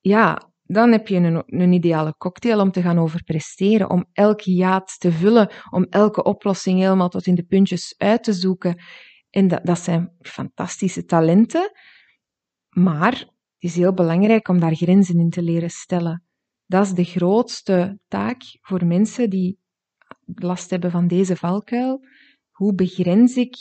[0.00, 5.00] ja, dan heb je een, een ideale cocktail om te gaan overpresteren, om elke jaad
[5.00, 8.82] te vullen, om elke oplossing helemaal tot in de puntjes uit te zoeken.
[9.30, 11.70] En dat, dat zijn fantastische talenten,
[12.68, 16.24] maar het is heel belangrijk om daar grenzen in te leren stellen.
[16.66, 19.58] Dat is de grootste taak voor mensen die
[20.24, 22.06] last hebben van deze valkuil.
[22.50, 23.56] Hoe begrens ik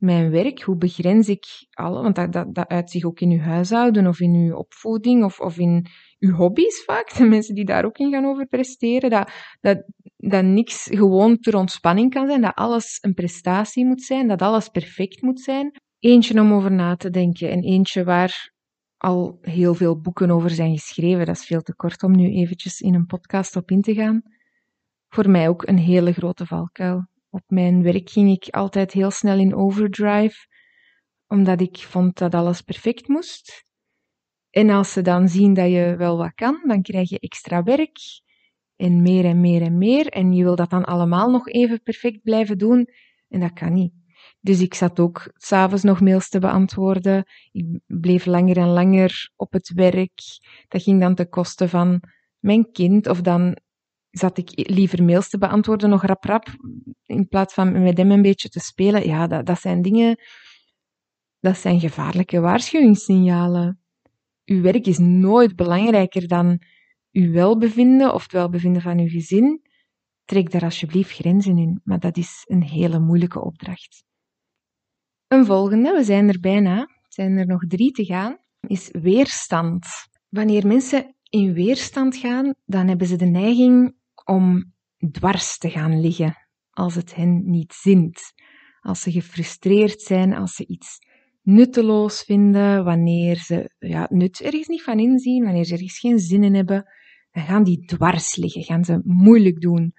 [0.00, 3.38] mijn werk, hoe begrens ik alle, want dat, dat, dat uit zich ook in uw
[3.38, 5.86] huishouden of in uw opvoeding of, of in
[6.18, 9.30] uw hobby's vaak, de mensen die daar ook in gaan over presteren, dat,
[9.60, 9.84] dat,
[10.16, 14.68] dat niks gewoon ter ontspanning kan zijn, dat alles een prestatie moet zijn, dat alles
[14.68, 15.72] perfect moet zijn.
[15.98, 18.52] Eentje om over na te denken en eentje waar
[18.96, 21.26] al heel veel boeken over zijn geschreven.
[21.26, 24.22] Dat is veel te kort om nu eventjes in een podcast op in te gaan.
[25.08, 27.08] Voor mij ook een hele grote valkuil.
[27.30, 30.36] Op mijn werk ging ik altijd heel snel in overdrive,
[31.26, 33.64] omdat ik vond dat alles perfect moest.
[34.50, 37.98] En als ze dan zien dat je wel wat kan, dan krijg je extra werk
[38.76, 40.06] en meer en meer en meer.
[40.06, 42.88] En je wil dat dan allemaal nog even perfect blijven doen.
[43.28, 43.92] En dat kan niet.
[44.40, 47.24] Dus ik zat ook s'avonds nog mails te beantwoorden.
[47.52, 50.20] Ik bleef langer en langer op het werk.
[50.68, 52.02] Dat ging dan ten koste van
[52.38, 53.06] mijn kind.
[53.06, 53.56] Of dan
[54.10, 56.46] zat ik liever mails te beantwoorden, nog rap rap,
[57.04, 59.06] in plaats van met hem een beetje te spelen.
[59.06, 60.20] Ja, dat, dat zijn dingen,
[61.40, 63.80] dat zijn gevaarlijke waarschuwingssignalen.
[64.44, 66.62] Uw werk is nooit belangrijker dan
[67.12, 69.62] uw welbevinden of het welbevinden van uw gezin.
[70.24, 74.04] Trek daar alsjeblieft grenzen in, maar dat is een hele moeilijke opdracht.
[75.26, 79.86] Een volgende, we zijn er bijna, het zijn er nog drie te gaan, is weerstand.
[80.28, 84.72] Wanneer mensen in weerstand gaan, dan hebben ze de neiging om
[85.10, 86.36] dwars te gaan liggen
[86.70, 88.20] als het hen niet zint.
[88.80, 90.98] Als ze gefrustreerd zijn, als ze iets
[91.42, 96.44] nutteloos vinden, wanneer ze ja, nut ergens niet van inzien, wanneer ze ergens geen zin
[96.44, 96.84] in hebben,
[97.30, 99.94] dan gaan die dwars liggen, gaan ze moeilijk doen.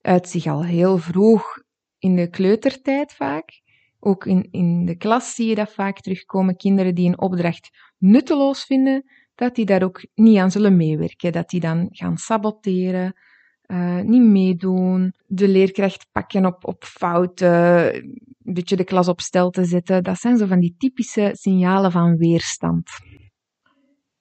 [0.00, 1.44] Uit zich al heel vroeg
[1.98, 3.60] in de kleutertijd vaak.
[4.00, 6.56] Ook in, in de klas zie je dat vaak terugkomen.
[6.56, 9.04] Kinderen die een opdracht nutteloos vinden,
[9.34, 11.32] dat die daar ook niet aan zullen meewerken.
[11.32, 13.14] Dat die dan gaan saboteren,
[13.72, 19.50] uh, niet meedoen, de leerkracht pakken op, op fouten, een beetje de klas op stel
[19.50, 20.02] te zetten.
[20.02, 22.90] Dat zijn zo van die typische signalen van weerstand.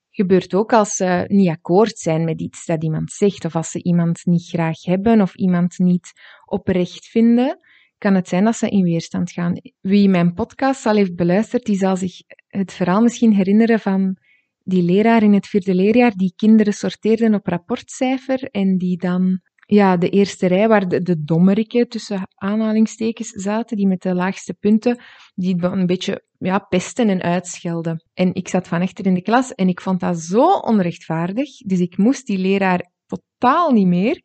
[0.10, 3.84] Gebeurt ook als ze niet akkoord zijn met iets dat iemand zegt, of als ze
[3.84, 6.12] iemand niet graag hebben, of iemand niet
[6.46, 7.60] oprecht vinden,
[7.98, 9.62] kan het zijn dat ze in weerstand gaan.
[9.82, 12.14] Wie mijn podcast al heeft beluisterd, die zal zich
[12.48, 14.18] het verhaal misschien herinneren van
[14.64, 19.98] die leraar in het vierde leerjaar die kinderen sorteerden op rapportcijfer en die dan ja,
[19.98, 25.00] de eerste rij waar de, de tussen aanhalingstekens zaten, die met de laagste punten,
[25.36, 28.04] die een beetje ja, pesten en uitschelden.
[28.14, 31.80] En ik zat van achter in de klas en ik vond dat zo onrechtvaardig, dus
[31.80, 34.22] ik moest die leraar totaal niet meer.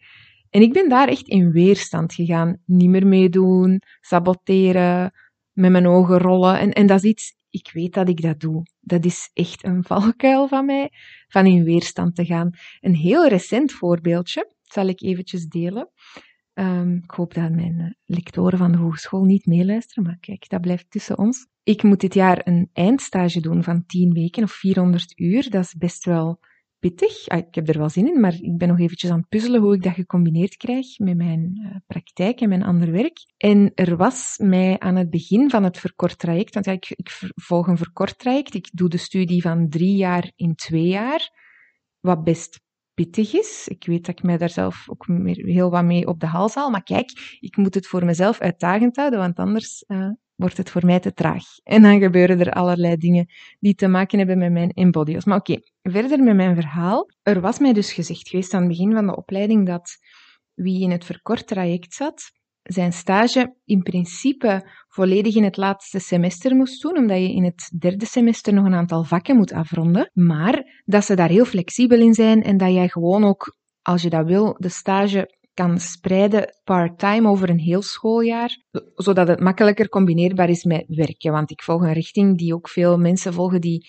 [0.51, 2.59] En ik ben daar echt in weerstand gegaan.
[2.65, 5.13] Niet meer meedoen, saboteren,
[5.53, 6.59] met mijn ogen rollen.
[6.59, 8.63] En, en dat is iets, ik weet dat ik dat doe.
[8.81, 10.91] Dat is echt een valkuil van mij,
[11.29, 12.51] van in weerstand te gaan.
[12.81, 14.55] Een heel recent voorbeeldje.
[14.63, 15.91] Zal ik eventjes delen.
[16.53, 20.61] Ehm, ik hoop dat mijn eh, lectoren van de hogeschool niet meeluisteren, maar kijk, dat
[20.61, 21.47] blijft tussen ons.
[21.63, 25.51] Ik moet dit jaar een eindstage doen van 10 weken of 400 uur.
[25.51, 26.39] Dat is best wel
[26.79, 27.29] pittig.
[27.29, 29.61] Ah, ik heb er wel zin in, maar ik ben nog eventjes aan het puzzelen
[29.61, 33.19] hoe ik dat gecombineerd krijg met mijn uh, praktijk en mijn ander werk.
[33.37, 36.97] En er was mij aan het begin van het verkort traject, want ik,
[37.35, 38.55] volg een verkort traject.
[38.55, 41.31] Ik doe de studie van drie jaar in twee jaar,
[42.01, 42.61] wat best
[42.95, 43.69] pittig is.
[43.69, 46.71] Ik weet dat ik mij daar zelf ook heel wat mee op de hals haal.
[46.71, 50.87] Maar kijk, ik moet het voor mezelf uitdagend houden, want anders uh, wordt het voor
[50.87, 51.45] mij te traag.
[51.63, 53.27] En dan gebeuren er allerlei dingen
[53.61, 55.25] die te maken hebben met mijn embodios.
[55.25, 57.11] Maar oké, verder met mijn verhaal.
[57.23, 59.99] Er was mij dus gezegd geweest aan het begin van de opleiding dat
[60.55, 62.31] wie in het verkort traject zat,
[62.63, 67.71] zijn stage in principe volledig in het laatste semester moest doen, omdat je in het
[67.79, 70.11] derde semester nog een aantal vakken moet afronden.
[70.13, 74.11] Maar dat ze daar heel flexibel in zijn en dat jij gewoon ook, als je
[74.11, 78.63] dat wil, de stage kan spreiden part-time over een heel schooljaar,
[78.95, 81.33] zodat het makkelijker combineerbaar is met werken.
[81.33, 83.89] Want ik volg een richting die ook veel mensen volgen die,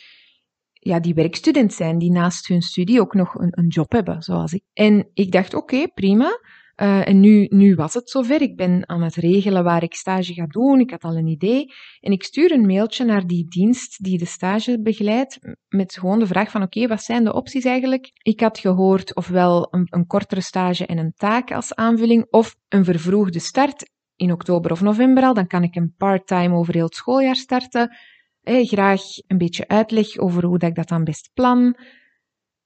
[0.73, 4.53] ja, die werkstudent zijn, die naast hun studie ook nog een, een job hebben, zoals
[4.53, 4.63] ik.
[4.73, 6.39] En ik dacht, oké, prima.
[6.81, 8.41] Uh, en nu, nu was het zover.
[8.41, 10.79] Ik ben aan het regelen waar ik stage ga doen.
[10.79, 11.73] Ik had al een idee.
[11.99, 15.39] En ik stuur een mailtje naar die dienst die de stage begeleidt.
[15.67, 18.11] Met gewoon de vraag van oké, wat zijn de opties eigenlijk?
[18.21, 22.27] Ik had gehoord ofwel een, een kortere stage en een taak als aanvulling.
[22.29, 25.33] Of een vervroegde start in oktober of november al.
[25.33, 27.97] Dan kan ik een part-time over heel het schooljaar starten.
[28.41, 31.77] Eh, graag een beetje uitleg over hoe dat ik dat dan best plan.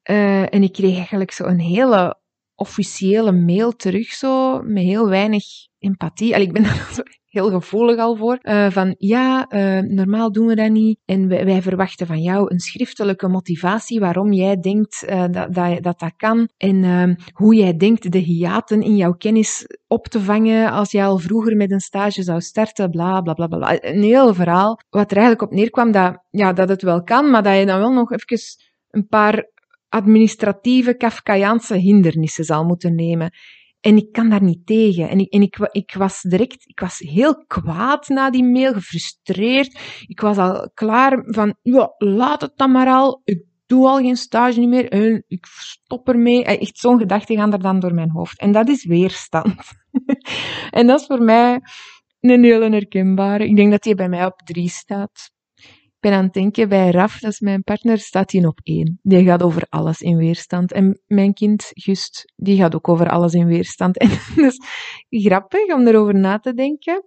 [0.10, 2.20] Uh, en ik kreeg eigenlijk zo een hele
[2.62, 5.44] officiële mail terug, zo, met heel weinig
[5.80, 6.34] empathie.
[6.34, 8.40] Allee, ik ben daar heel gevoelig al voor.
[8.42, 11.00] Uh, van ja, uh, normaal doen we dat niet.
[11.06, 16.00] En wij, verwachten van jou een schriftelijke motivatie waarom jij denkt uh, dat, dat, dat,
[16.00, 16.50] dat kan.
[16.58, 21.18] En hoe jij denkt de hiaten in jouw kennis op te vangen als jij al
[21.18, 22.90] vroeger met een stage zou starten.
[22.90, 23.84] Bla bla bla bla.
[23.84, 24.80] Een heel verhaal.
[24.90, 27.80] Wat er eigenlijk op neerkwam dat, ja, dat het wel kan, maar dat je dan
[27.80, 28.38] wel nog even
[28.90, 29.50] een paar
[29.92, 33.32] administratieve Kafkaiaanse hindernissen zal moeten nemen.
[33.80, 35.10] En ik kan daar niet tegen.
[35.10, 39.80] En, ik, en ik, ik was direct, ik was heel kwaad na die mail, gefrustreerd.
[40.08, 43.22] Ik was al klaar van, ja, laat het dan maar al.
[43.24, 44.90] Ik doe al geen stage niet meer.
[44.90, 46.44] En ik stop ermee.
[46.44, 48.40] Echt zo'n gedachte gaan er dan door mijn hoofd.
[48.40, 49.56] En dat is weerstand.
[50.70, 51.60] en dat is voor mij
[52.20, 53.48] een hele herkenbare.
[53.48, 55.32] Ik denk dat die bij mij op drie staat
[56.02, 59.00] ben aan het denken, bij Raf, dat is mijn partner, staat hij op één.
[59.02, 60.72] Die gaat over alles in weerstand.
[60.72, 63.98] En mijn kind, Gust, die gaat ook over alles in weerstand.
[64.00, 64.54] En dat
[65.10, 67.04] is grappig om erover na te denken.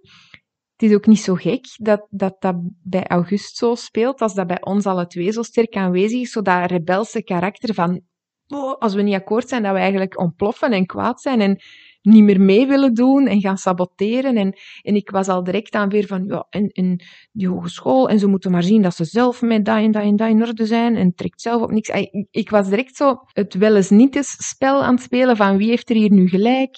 [0.75, 4.47] Het is ook niet zo gek dat, dat dat bij August zo speelt, als dat
[4.47, 8.01] bij ons alle twee zo sterk aanwezig is, zo dat rebelse karakter van,
[8.47, 11.59] oh, als we niet akkoord zijn, dat we eigenlijk ontploffen en kwaad zijn en
[12.05, 14.35] niet meer mee willen doen en gaan saboteren.
[14.35, 18.19] En, en ik was al direct aan weer van, ja, en, en die hogeschool, en
[18.19, 20.65] ze moeten maar zien dat ze zelf met dat en dat en dat in orde
[20.65, 21.89] zijn, en trekt zelf op niks.
[22.31, 25.69] Ik, was direct zo het wel eens niet eens spel aan het spelen van wie
[25.69, 26.77] heeft er hier nu gelijk,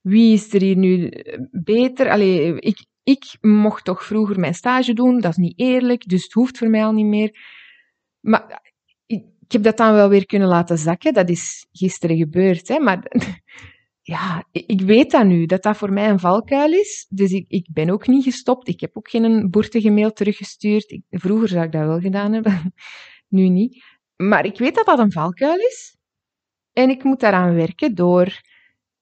[0.00, 2.10] wie is er hier nu eh, beter.
[2.10, 6.32] Allee, ik, ik mocht toch vroeger mijn stage doen, dat is niet eerlijk, dus het
[6.32, 7.36] hoeft voor mij al niet meer.
[8.20, 8.62] Maar
[9.06, 12.78] ik, ik heb dat dan wel weer kunnen laten zakken, dat is gisteren gebeurd, hè,
[12.78, 13.02] maar
[14.06, 17.06] ja, ik weet dat nu, dat dat voor mij een valkuil is.
[17.08, 18.68] Dus ik, ik ben ook niet gestopt.
[18.68, 20.98] Ik heb ook geen boertige mail teruggestuurd.
[21.10, 22.74] Vroeger zou ik dat wel gedaan hebben,
[23.28, 23.84] nu niet.
[24.16, 25.96] Maar ik weet dat dat een valkuil is.
[26.72, 28.40] En ik moet daaraan werken door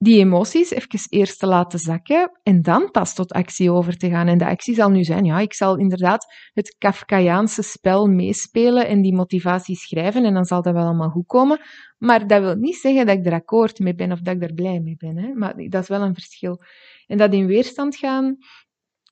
[0.05, 4.29] die emoties even eerst te laten zakken en dan pas tot actie over te gaan.
[4.29, 9.03] En de actie zal nu zijn, ja, ik zal inderdaad het Kafkaiaanse spel meespelen en
[9.03, 11.61] die motivatie schrijven en dan zal dat wel allemaal goed komen.
[11.99, 14.55] Maar dat wil niet zeggen dat ik er akkoord mee ben of dat ik er
[14.55, 15.17] blij mee ben.
[15.17, 15.35] Hè?
[15.35, 16.63] Maar dat is wel een verschil.
[17.07, 18.37] En dat in weerstand gaan,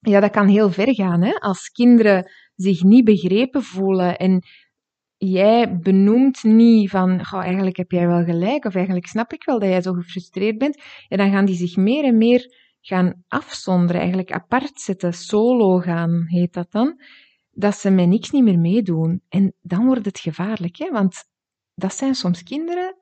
[0.00, 1.22] ja, dat kan heel ver gaan.
[1.22, 1.32] Hè?
[1.32, 4.42] Als kinderen zich niet begrepen voelen en
[5.24, 9.58] jij benoemt niet van, goh, eigenlijk heb jij wel gelijk, of eigenlijk snap ik wel
[9.58, 14.00] dat jij zo gefrustreerd bent, en dan gaan die zich meer en meer gaan afzonderen,
[14.00, 17.00] eigenlijk apart zetten, solo gaan, heet dat dan,
[17.50, 19.22] dat ze met niks niet meer meedoen.
[19.28, 20.90] En dan wordt het gevaarlijk, hè?
[20.90, 21.24] want
[21.74, 22.96] dat zijn soms kinderen,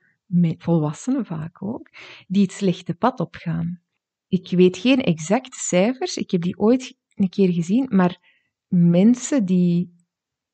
[0.58, 1.90] volwassenen vaak ook,
[2.26, 3.80] die het slechte pad opgaan.
[4.28, 8.18] Ik weet geen exacte cijfers, ik heb die ooit een keer gezien, maar
[8.68, 9.98] mensen die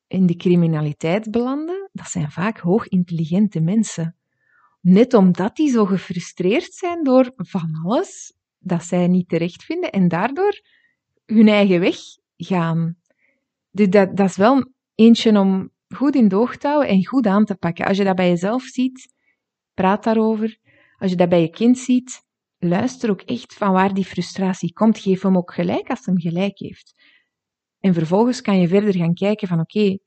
[0.07, 4.15] in de criminaliteit belanden, dat zijn vaak hoogintelligente mensen.
[4.81, 10.07] Net omdat die zo gefrustreerd zijn door van alles dat zij niet terecht vinden en
[10.07, 10.61] daardoor
[11.25, 11.97] hun eigen weg
[12.37, 12.97] gaan.
[13.71, 17.45] Dus dat, is wel eentje om goed in de oog te houden en goed aan
[17.45, 17.85] te pakken.
[17.85, 19.13] Als je dat bij jezelf ziet,
[19.73, 20.57] praat daarover.
[20.97, 22.21] als je dat bij je kind ziet,
[22.57, 24.99] luister ook echt van waar die frustratie komt.
[24.99, 26.96] Geef hem ook gelijk als hem gelijk heeft.
[27.79, 29.97] En vervolgens kan je verder gaan kijken van oké,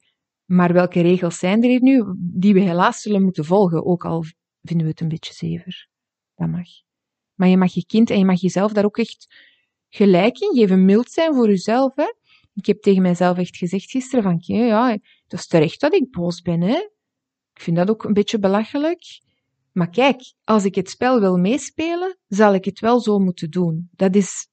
[0.45, 4.25] maar welke regels zijn er hier nu die we helaas zullen moeten volgen, ook al
[4.63, 5.89] vinden we het een beetje zever.
[6.35, 6.69] Dat mag.
[7.35, 9.27] Maar je mag je kind en je mag jezelf daar ook echt
[9.89, 11.95] gelijk in geven, mild zijn voor jezelf.
[11.95, 12.13] Hè?
[12.55, 16.11] Ik heb tegen mijzelf echt gezegd gisteren van, oké, ja, het is terecht dat ik
[16.11, 16.89] boos ben, hè.
[17.55, 19.21] Ik vind dat ook een beetje belachelijk.
[19.73, 23.89] Maar kijk, als ik het spel wil meespelen, zal ik het wel zo moeten doen.
[23.93, 24.49] Dat is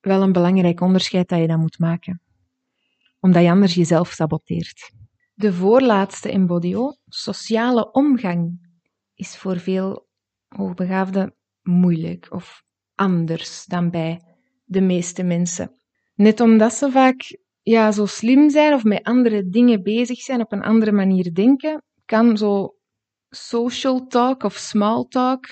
[0.00, 2.20] wel een belangrijk onderscheid dat je dan moet maken.
[3.22, 4.92] Omdat je anders jezelf saboteert.
[5.34, 6.48] De voorlaatste in
[7.08, 8.70] sociale omgang,
[9.14, 10.08] is voor veel
[10.48, 12.62] hoogbegaafden moeilijk of
[12.94, 14.20] anders dan bij
[14.64, 15.74] de meeste mensen.
[16.14, 20.52] Net omdat ze vaak ja, zo slim zijn of met andere dingen bezig zijn, op
[20.52, 22.76] een andere manier denken, kan zo
[23.28, 25.46] social talk of small talk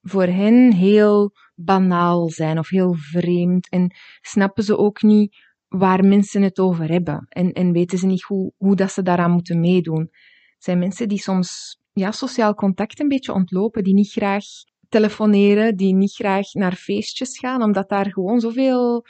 [0.00, 3.68] voor hen heel banaal zijn of heel vreemd.
[3.68, 5.36] En snappen ze ook niet
[5.68, 7.26] waar mensen het over hebben.
[7.28, 10.00] En, en weten ze niet hoe, hoe dat ze daaraan moeten meedoen.
[10.00, 14.44] Het zijn mensen die soms ja, sociaal contact een beetje ontlopen, die niet graag
[14.88, 19.04] telefoneren, die niet graag naar feestjes gaan, omdat daar gewoon zoveel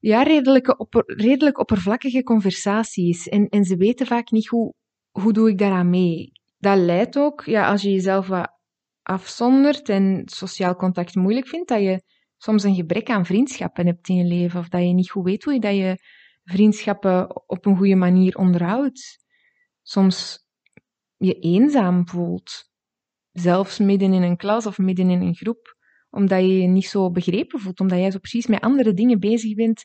[0.00, 3.28] ja, redelijke, opper, redelijk oppervlakkige conversatie is.
[3.28, 4.74] En, en ze weten vaak niet hoe,
[5.10, 6.32] hoe doe ik daaraan mee.
[6.58, 8.52] Dat leidt ook, ja, als je jezelf wat
[9.02, 12.02] afzondert en sociaal contact moeilijk vindt, dat je
[12.36, 15.44] soms een gebrek aan vriendschappen hebt in je leven, of dat je niet goed weet
[15.44, 15.98] hoe je dat je
[16.44, 19.18] vriendschappen op een goede manier onderhoudt.
[19.82, 20.38] Soms
[21.16, 22.70] je eenzaam voelt,
[23.32, 25.76] zelfs midden in een klas of midden in een groep,
[26.10, 29.54] omdat je je niet zo begrepen voelt, omdat jij zo precies met andere dingen bezig
[29.54, 29.84] bent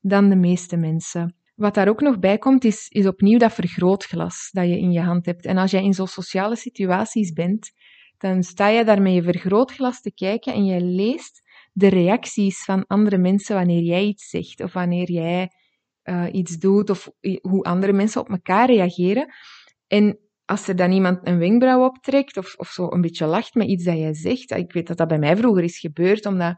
[0.00, 1.34] dan de meeste mensen.
[1.54, 5.00] Wat daar ook nog bij komt, is, is opnieuw dat vergrootglas dat je in je
[5.00, 5.44] hand hebt.
[5.44, 7.70] En als jij in zo'n sociale situaties bent,
[8.18, 11.42] dan sta je daar met je vergrootglas te kijken en je leest
[11.72, 15.50] de reacties van andere mensen wanneer jij iets zegt of wanneer jij
[16.04, 17.10] uh, iets doet of
[17.40, 19.34] hoe andere mensen op elkaar reageren.
[19.86, 23.68] En als er dan iemand een wenkbrauw optrekt of, of zo een beetje lacht met
[23.68, 26.56] iets dat jij zegt, ik weet dat dat bij mij vroeger is gebeurd, omdat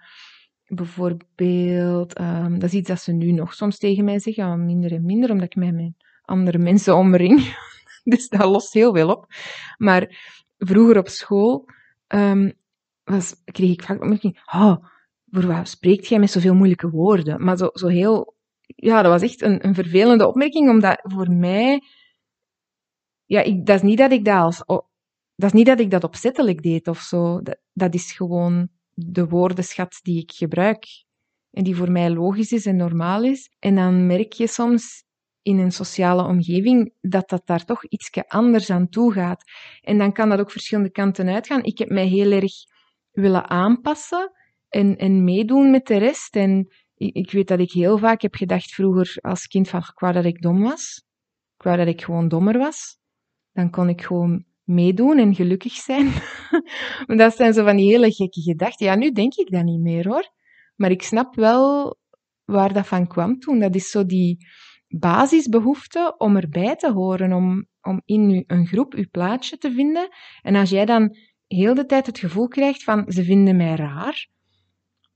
[0.67, 5.05] bijvoorbeeld, um, dat is iets dat ze nu nog soms tegen mij zeggen, minder en
[5.05, 5.93] minder, omdat ik mij met
[6.23, 7.57] andere mensen omring.
[8.05, 9.27] dus dat lost heel veel op.
[9.79, 10.17] Maar
[10.59, 11.69] vroeger op school
[12.09, 12.53] um,
[13.05, 14.77] was, kreeg ik vaak de opmerking, oh,
[15.33, 17.45] voor wat spreekt jij met zoveel moeilijke woorden?
[17.45, 21.83] Maar zo, zo heel, ja, dat was echt een, een vervelende opmerking, omdat voor mij,
[23.25, 24.65] ja, ik, dat is niet dat ik dat als,
[25.35, 27.43] dat is niet dat ik dat opzettelijk deed of zo.
[27.43, 30.87] Dat, dat is gewoon de woordenschat die ik gebruik.
[31.51, 33.51] En die voor mij logisch is en normaal is.
[33.59, 35.05] En dan merk je soms
[35.43, 39.43] in een sociale omgeving dat dat daar toch iets anders aan toe gaat.
[39.81, 41.63] En dan kan dat ook verschillende kanten uitgaan.
[41.63, 42.53] Ik heb mij heel erg
[43.11, 44.33] willen aanpassen
[44.73, 46.37] en, en meedoen met de rest.
[46.37, 50.15] En ik, ik weet dat ik heel vaak heb gedacht vroeger als kind van, ik
[50.15, 51.05] dat ik dom was.
[51.59, 52.99] Ik dat ik gewoon dommer was.
[53.53, 56.13] Dan kon ik gewoon meedoen en gelukkig zijn.
[57.21, 58.87] dat zijn zo van die hele gekke gedachten.
[58.87, 60.31] Ja, nu denk ik dat niet meer hoor.
[60.77, 61.97] Maar ik snap wel
[62.45, 63.59] waar dat van kwam toen.
[63.59, 64.47] Dat is zo die
[64.89, 70.09] basisbehoefte om erbij te horen, om, om in een groep uw plaatsje te vinden.
[70.43, 71.17] En als jij dan
[71.47, 74.29] heel de tijd het gevoel krijgt van ze vinden mij raar,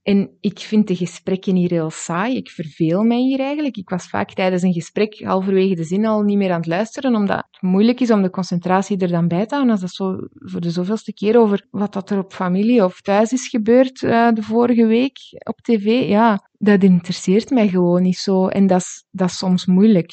[0.07, 2.36] en ik vind de gesprekken hier heel saai.
[2.36, 3.76] Ik verveel mij hier eigenlijk.
[3.76, 7.14] Ik was vaak tijdens een gesprek halverwege de zin al niet meer aan het luisteren,
[7.14, 9.72] omdat het moeilijk is om de concentratie er dan bij te houden.
[9.72, 13.32] Als dat zo voor de zoveelste keer over wat dat er op familie of thuis
[13.32, 18.48] is gebeurd uh, de vorige week op tv, ja, dat interesseert mij gewoon niet zo.
[18.48, 20.12] En dat is, dat is soms moeilijk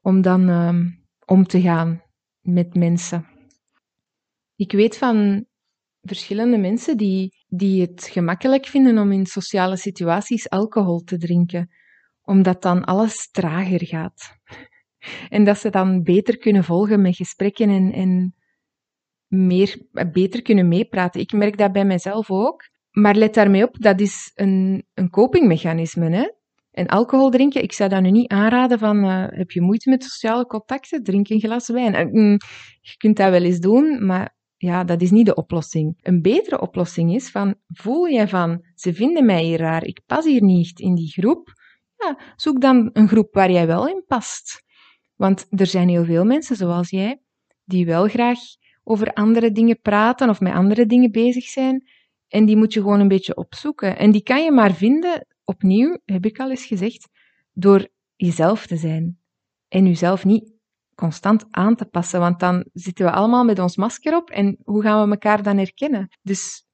[0.00, 0.76] om dan uh,
[1.24, 2.02] om te gaan
[2.40, 3.26] met mensen.
[4.56, 5.46] Ik weet van
[6.02, 11.70] verschillende mensen die, die het gemakkelijk vinden om in sociale situaties alcohol te drinken,
[12.22, 14.22] omdat dan alles trager gaat.
[15.28, 18.34] En dat ze dan beter kunnen volgen met gesprekken en,
[19.26, 21.20] meer, beter kunnen meepraten.
[21.20, 22.62] Ik merk dat bij mezelf ook.
[22.90, 26.10] Maar let daarmee op, dat is een, een copingmechanisme.
[26.10, 26.30] Hè?
[26.70, 30.04] En alcohol drinken, ik zou dat nu niet aanraden van, uh, heb je moeite met
[30.04, 31.02] sociale contacten?
[31.02, 32.16] Drink een glas wijn.
[32.16, 32.36] Uh,
[32.80, 35.98] je kunt dat wel eens doen, maar ja, dat is niet de oplossing.
[36.00, 40.24] Een betere oplossing is van, voel jij van, ze vinden mij hier raar, ik pas
[40.24, 41.52] hier niet in die groep,
[41.96, 44.64] ja, zoek dan een groep waar jij wel in past.
[45.14, 47.20] Want er zijn heel veel mensen zoals jij,
[47.64, 48.38] die wel graag
[48.84, 51.88] over andere dingen praten of met andere dingen bezig zijn.
[52.28, 53.98] En die moet je gewoon een beetje opzoeken.
[53.98, 57.08] En die kan je maar vinden, opnieuw, heb ik al eens gezegd,
[57.52, 59.18] door jezelf te zijn.
[59.68, 60.55] En jezelf niet
[60.96, 64.82] constant aan te passen, want dan zitten we allemaal met ons masker op en hoe
[64.82, 66.08] gaan we elkaar dan herkennen?
[66.22, 66.66] Dus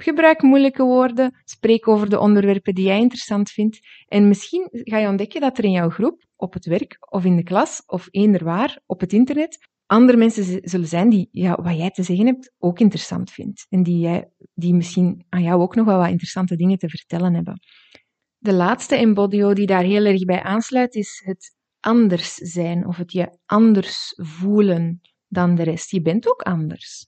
[0.00, 5.08] Gebruik moeilijke woorden, spreek over de onderwerpen die jij interessant vindt en misschien ga je
[5.08, 8.44] ontdekken dat er in jouw groep, op het werk of in de klas of eender
[8.44, 12.52] waar, op het internet, andere mensen zullen zijn die ja, wat jij te zeggen hebt
[12.58, 13.66] ook interessant vindt.
[13.68, 17.34] En die, jij, die misschien aan jou ook nog wel wat interessante dingen te vertellen
[17.34, 17.60] hebben.
[18.38, 23.12] De laatste embodio die daar heel erg bij aansluit is het anders zijn of het
[23.12, 25.90] je anders voelen dan de rest.
[25.90, 27.06] Je bent ook anders.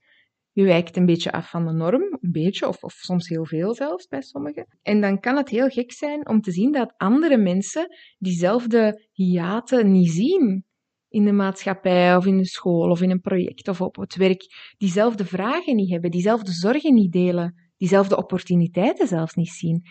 [0.52, 3.74] Je wijkt een beetje af van de norm, een beetje, of, of soms heel veel
[3.74, 4.78] zelfs bij sommigen.
[4.82, 9.90] En dan kan het heel gek zijn om te zien dat andere mensen diezelfde hiaten
[9.90, 10.64] niet zien
[11.08, 14.74] in de maatschappij of in de school of in een project of op het werk,
[14.78, 19.82] diezelfde vragen niet hebben, diezelfde zorgen niet delen, diezelfde opportuniteiten zelfs niet zien.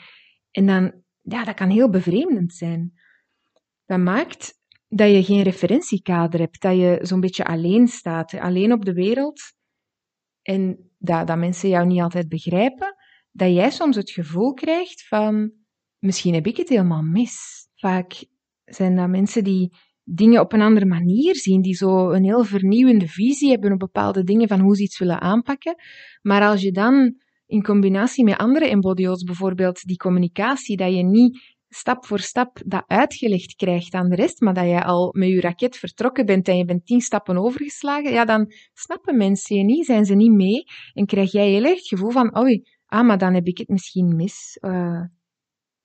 [0.51, 2.93] En dan, ja, dat kan heel bevreemdend zijn.
[3.85, 4.58] Dat maakt
[4.89, 9.41] dat je geen referentiekader hebt, dat je zo'n beetje alleen staat, alleen op de wereld
[10.41, 12.95] en dat, dat mensen jou niet altijd begrijpen,
[13.31, 15.51] dat jij soms het gevoel krijgt van,
[15.99, 17.67] misschien heb ik het helemaal mis.
[17.75, 18.25] Vaak
[18.65, 23.07] zijn dat mensen die dingen op een andere manier zien, die zo een heel vernieuwende
[23.07, 25.75] visie hebben op bepaalde dingen van hoe ze iets willen aanpakken.
[26.21, 27.15] Maar als je dan
[27.45, 32.83] in combinatie met andere embodio's, bijvoorbeeld die communicatie, dat je niet stap voor stap dat
[32.87, 36.57] uitgelegd krijgt aan de rest, maar dat je al met je raket vertrokken bent en
[36.57, 40.63] je bent tien stappen overgeslagen, ja, dan snappen mensen je niet, zijn ze niet mee
[40.93, 43.67] en krijg jij heel erg het gevoel van, oei, ah, maar dan heb ik het
[43.67, 44.57] misschien mis.
[44.61, 45.03] Uh,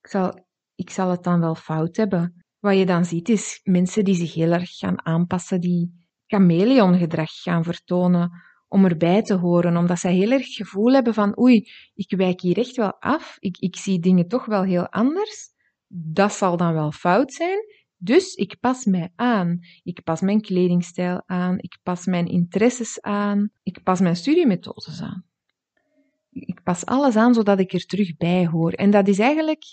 [0.01, 2.45] ik, zal, ik zal het dan wel fout hebben.
[2.59, 7.63] Wat je dan ziet is mensen die zich heel erg gaan aanpassen, die chameleongedrag gaan
[7.63, 8.31] vertonen
[8.67, 12.41] om erbij te horen, omdat zij heel erg het gevoel hebben van oei, ik wijk
[12.41, 15.53] hier echt wel af, ik, ik zie dingen toch wel heel anders,
[15.87, 17.59] dat zal dan wel fout zijn,
[17.97, 19.59] dus ik pas mij aan.
[19.83, 25.25] Ik pas mijn kledingstijl aan, ik pas mijn interesses aan, ik pas mijn studiemethodes aan.
[26.29, 28.71] Ik pas alles aan zodat ik er terug bij hoor.
[28.71, 29.63] En dat is eigenlijk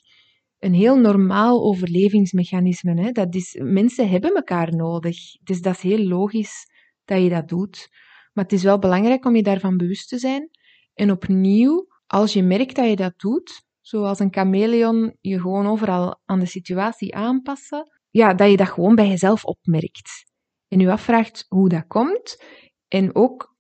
[0.59, 3.01] een heel normaal overlevingsmechanisme.
[3.01, 3.11] Hè?
[3.11, 5.17] Dat is, mensen hebben elkaar nodig.
[5.43, 6.67] Dus dat is heel logisch
[7.05, 7.89] dat je dat doet.
[8.33, 10.51] Maar het is wel belangrijk om je daarvan bewust te zijn.
[10.95, 16.21] En opnieuw, als je merkt dat je dat doet, zoals een chameleon je gewoon overal
[16.25, 20.31] aan de situatie aanpassen, ja, dat je dat gewoon bij jezelf opmerkt.
[20.69, 22.45] En je afvraagt hoe dat komt.
[22.89, 23.57] En ook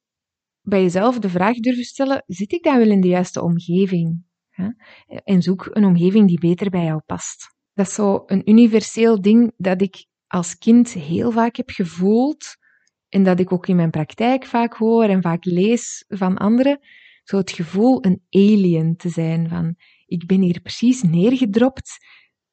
[0.63, 4.25] bij jezelf de vraag durven stellen, zit ik dan wel in de juiste omgeving?
[5.25, 7.55] En zoek een omgeving die beter bij jou past.
[7.73, 12.57] Dat is zo een universeel ding dat ik als kind heel vaak heb gevoeld
[13.09, 16.79] en dat ik ook in mijn praktijk vaak hoor en vaak lees van anderen.
[17.25, 19.77] Zo het gevoel een alien te zijn van
[20.13, 21.99] ik ben hier precies neergedropt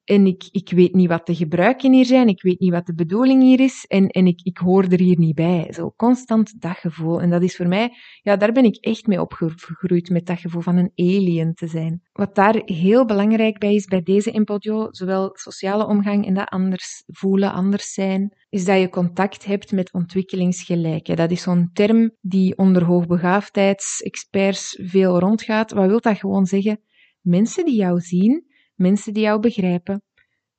[0.09, 2.93] en ik, ik weet niet wat de gebruiken hier zijn, ik weet niet wat de
[2.93, 5.67] bedoeling hier is en, en ik, ik hoor er hier niet bij.
[5.73, 7.21] Zo constant dat gevoel.
[7.21, 7.91] En dat is voor mij,
[8.21, 12.01] ja, daar ben ik echt mee opgegroeid, met dat gevoel van een alien te zijn.
[12.11, 17.03] Wat daar heel belangrijk bij is, bij deze impodio, zowel sociale omgang en dat anders
[17.07, 21.15] voelen, anders zijn, is dat je contact hebt met ontwikkelingsgelijken.
[21.15, 25.71] Dat is zo'n term die onder hoogbegaafdheidsexperts veel rondgaat.
[25.71, 26.79] Wat wil dat gewoon zeggen?
[27.21, 28.45] Mensen die jou zien,
[28.75, 30.01] mensen die jou begrijpen.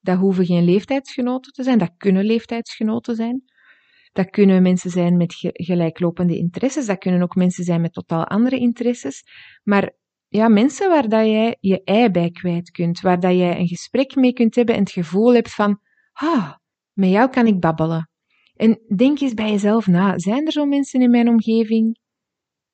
[0.00, 3.42] Dat hoeven geen leeftijdsgenoten te zijn, dat kunnen leeftijdsgenoten zijn.
[4.12, 8.58] Dat kunnen mensen zijn met gelijklopende interesses, dat kunnen ook mensen zijn met totaal andere
[8.58, 9.22] interesses.
[9.62, 9.94] Maar
[10.28, 14.14] ja, mensen waar dat jij je ei bij kwijt kunt, waar dat jij een gesprek
[14.14, 15.80] mee kunt hebben en het gevoel hebt van,
[16.12, 16.54] ah,
[16.92, 18.10] met jou kan ik babbelen.
[18.54, 21.98] En denk eens bij jezelf na, zijn er zo mensen in mijn omgeving?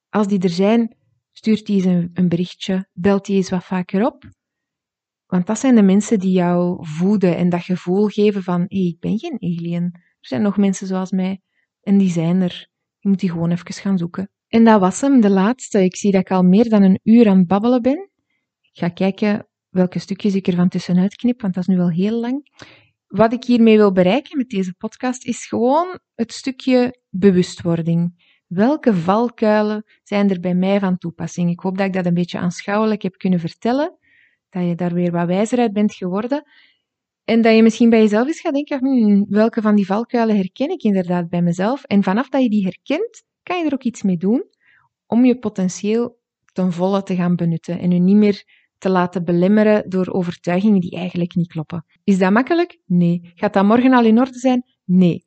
[0.08, 0.96] Als die er zijn,
[1.38, 4.24] stuurt die eens een, een berichtje, belt die eens wat vaker op.
[5.26, 9.00] Want dat zijn de mensen die jou voeden en dat gevoel geven van, hey, ik
[9.00, 9.90] ben geen alien.
[9.92, 11.40] Er zijn nog mensen zoals mij
[11.80, 12.68] en die zijn er.
[12.98, 14.30] Je moet die gewoon even gaan zoeken.
[14.48, 15.84] En dat was hem, de laatste.
[15.84, 18.10] Ik zie dat ik al meer dan een uur aan het babbelen ben.
[18.60, 21.90] Ik ga kijken welke stukjes ik er van tussenuit knip, want dat is nu wel
[21.90, 22.64] heel lang.
[23.06, 28.25] Wat ik hiermee wil bereiken met deze podcast is gewoon het stukje bewustwording.
[28.46, 31.50] Welke valkuilen zijn er bij mij van toepassing?
[31.50, 33.98] Ik hoop dat ik dat een beetje aanschouwelijk heb kunnen vertellen
[34.50, 36.44] dat je daar weer wat wijzer uit bent geworden.
[37.24, 40.70] En dat je misschien bij jezelf eens gaat denken, hmm, welke van die valkuilen herken
[40.70, 41.84] ik inderdaad bij mezelf?
[41.84, 44.44] En vanaf dat je die herkent, kan je er ook iets mee doen
[45.06, 46.18] om je potentieel
[46.52, 48.44] ten volle te gaan benutten en je niet meer
[48.78, 51.84] te laten belemmeren door overtuigingen die eigenlijk niet kloppen.
[52.04, 52.78] Is dat makkelijk?
[52.86, 53.32] Nee.
[53.34, 54.64] Gaat dat morgen al in orde zijn?
[54.84, 55.25] Nee.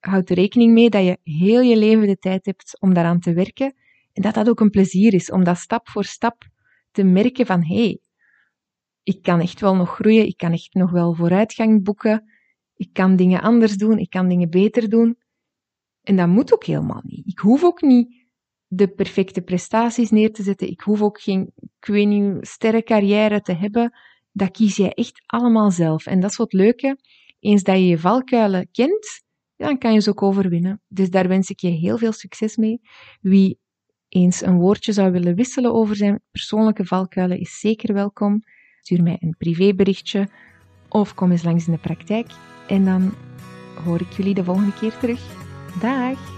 [0.00, 3.32] Houd er rekening mee dat je heel je leven de tijd hebt om daaraan te
[3.32, 3.74] werken
[4.12, 6.44] en dat dat ook een plezier is om dat stap voor stap
[6.90, 8.00] te merken van hé, hey,
[9.02, 12.24] ik kan echt wel nog groeien, ik kan echt nog wel vooruitgang boeken,
[12.76, 15.16] ik kan dingen anders doen, ik kan dingen beter doen.
[16.02, 17.26] En dat moet ook helemaal niet.
[17.26, 18.26] Ik hoef ook niet
[18.66, 20.68] de perfecte prestaties neer te zetten.
[20.68, 23.92] Ik hoef ook geen, ik weet niet, sterrencarrière te hebben.
[24.32, 26.06] Dat kies jij echt allemaal zelf.
[26.06, 26.98] En dat is wat leuke.
[27.40, 29.22] Eens dat je je valkuilen kent,
[29.56, 30.80] dan kan je ze ook overwinnen.
[30.88, 32.80] Dus daar wens ik je heel veel succes mee.
[33.20, 33.58] Wie
[34.08, 38.42] eens een woordje zou willen wisselen over zijn persoonlijke valkuilen, is zeker welkom.
[38.80, 40.28] Stuur mij een privéberichtje
[40.88, 42.26] of kom eens langs in de praktijk.
[42.68, 43.14] En dan
[43.84, 45.20] hoor ik jullie de volgende keer terug.
[45.80, 46.31] Dag!